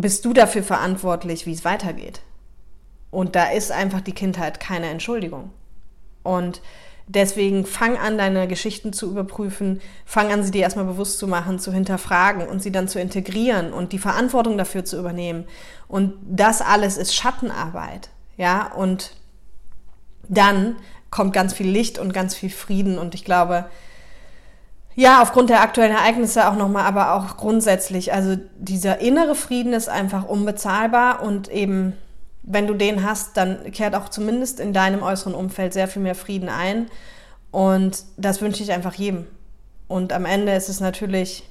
bist 0.00 0.24
du 0.24 0.32
dafür 0.32 0.62
verantwortlich, 0.62 1.44
wie 1.46 1.52
es 1.52 1.64
weitergeht. 1.64 2.20
Und 3.10 3.34
da 3.34 3.50
ist 3.50 3.72
einfach 3.72 4.00
die 4.00 4.12
Kindheit 4.12 4.60
keine 4.60 4.86
Entschuldigung. 4.86 5.50
Und 6.22 6.60
deswegen 7.08 7.64
fang 7.66 7.96
an, 7.96 8.18
deine 8.18 8.46
Geschichten 8.46 8.92
zu 8.92 9.10
überprüfen, 9.10 9.80
fang 10.04 10.30
an, 10.30 10.44
sie 10.44 10.50
dir 10.50 10.62
erstmal 10.62 10.84
bewusst 10.84 11.18
zu 11.18 11.26
machen, 11.26 11.58
zu 11.58 11.72
hinterfragen 11.72 12.46
und 12.46 12.62
sie 12.62 12.70
dann 12.70 12.86
zu 12.86 13.00
integrieren 13.00 13.72
und 13.72 13.92
die 13.92 13.98
Verantwortung 13.98 14.56
dafür 14.56 14.84
zu 14.84 14.98
übernehmen. 14.98 15.46
Und 15.88 16.14
das 16.22 16.60
alles 16.60 16.96
ist 16.96 17.14
Schattenarbeit. 17.14 18.10
Ja, 18.36 18.72
und 18.72 19.16
dann 20.28 20.76
kommt 21.10 21.32
ganz 21.32 21.54
viel 21.54 21.68
Licht 21.68 21.98
und 21.98 22.12
ganz 22.12 22.36
viel 22.36 22.50
Frieden. 22.50 22.98
Und 22.98 23.14
ich 23.14 23.24
glaube, 23.24 23.68
ja, 24.98 25.22
aufgrund 25.22 25.48
der 25.48 25.62
aktuellen 25.62 25.94
Ereignisse 25.94 26.48
auch 26.48 26.56
nochmal, 26.56 26.84
aber 26.84 27.14
auch 27.14 27.36
grundsätzlich. 27.36 28.12
Also 28.12 28.36
dieser 28.56 28.98
innere 28.98 29.36
Frieden 29.36 29.72
ist 29.72 29.88
einfach 29.88 30.24
unbezahlbar 30.24 31.22
und 31.22 31.48
eben, 31.48 31.92
wenn 32.42 32.66
du 32.66 32.74
den 32.74 33.04
hast, 33.04 33.36
dann 33.36 33.70
kehrt 33.70 33.94
auch 33.94 34.08
zumindest 34.08 34.58
in 34.58 34.72
deinem 34.72 35.04
äußeren 35.04 35.36
Umfeld 35.36 35.72
sehr 35.72 35.86
viel 35.86 36.02
mehr 36.02 36.16
Frieden 36.16 36.48
ein. 36.48 36.90
Und 37.52 38.02
das 38.16 38.42
wünsche 38.42 38.64
ich 38.64 38.72
einfach 38.72 38.94
jedem. 38.94 39.28
Und 39.86 40.12
am 40.12 40.24
Ende 40.24 40.52
ist 40.52 40.68
es 40.68 40.80
natürlich, 40.80 41.48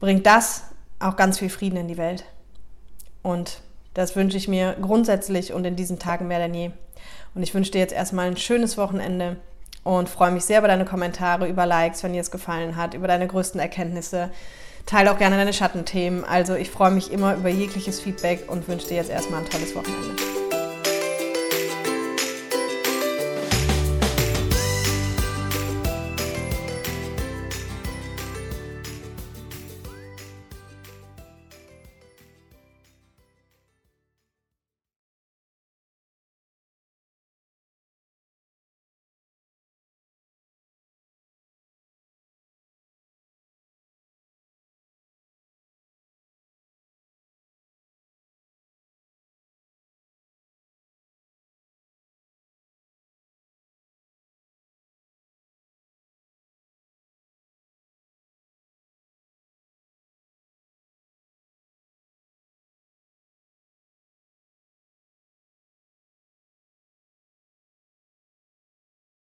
bringt 0.00 0.24
das 0.24 0.62
auch 1.00 1.16
ganz 1.16 1.38
viel 1.38 1.50
Frieden 1.50 1.76
in 1.76 1.88
die 1.88 1.98
Welt. 1.98 2.24
Und 3.20 3.60
das 3.92 4.16
wünsche 4.16 4.38
ich 4.38 4.48
mir 4.48 4.74
grundsätzlich 4.80 5.52
und 5.52 5.66
in 5.66 5.76
diesen 5.76 5.98
Tagen 5.98 6.28
mehr 6.28 6.38
denn 6.38 6.54
je. 6.54 6.70
Und 7.34 7.42
ich 7.42 7.52
wünsche 7.52 7.72
dir 7.72 7.80
jetzt 7.80 7.92
erstmal 7.92 8.28
ein 8.28 8.38
schönes 8.38 8.78
Wochenende 8.78 9.36
und 9.84 10.08
freue 10.08 10.30
mich 10.30 10.44
sehr 10.44 10.58
über 10.58 10.68
deine 10.68 10.84
Kommentare, 10.84 11.48
über 11.48 11.66
Likes, 11.66 12.02
wenn 12.02 12.12
dir 12.12 12.20
es 12.20 12.30
gefallen 12.30 12.76
hat, 12.76 12.94
über 12.94 13.08
deine 13.08 13.26
größten 13.26 13.60
Erkenntnisse. 13.60 14.30
Teile 14.86 15.12
auch 15.12 15.18
gerne 15.18 15.36
deine 15.36 15.52
Schattenthemen. 15.52 16.24
Also 16.24 16.54
ich 16.54 16.70
freue 16.70 16.90
mich 16.90 17.12
immer 17.12 17.34
über 17.34 17.48
jegliches 17.48 18.00
Feedback 18.00 18.50
und 18.50 18.68
wünsche 18.68 18.88
dir 18.88 18.96
jetzt 18.96 19.10
erstmal 19.10 19.40
ein 19.40 19.50
tolles 19.50 19.74
Wochenende. 19.74 20.51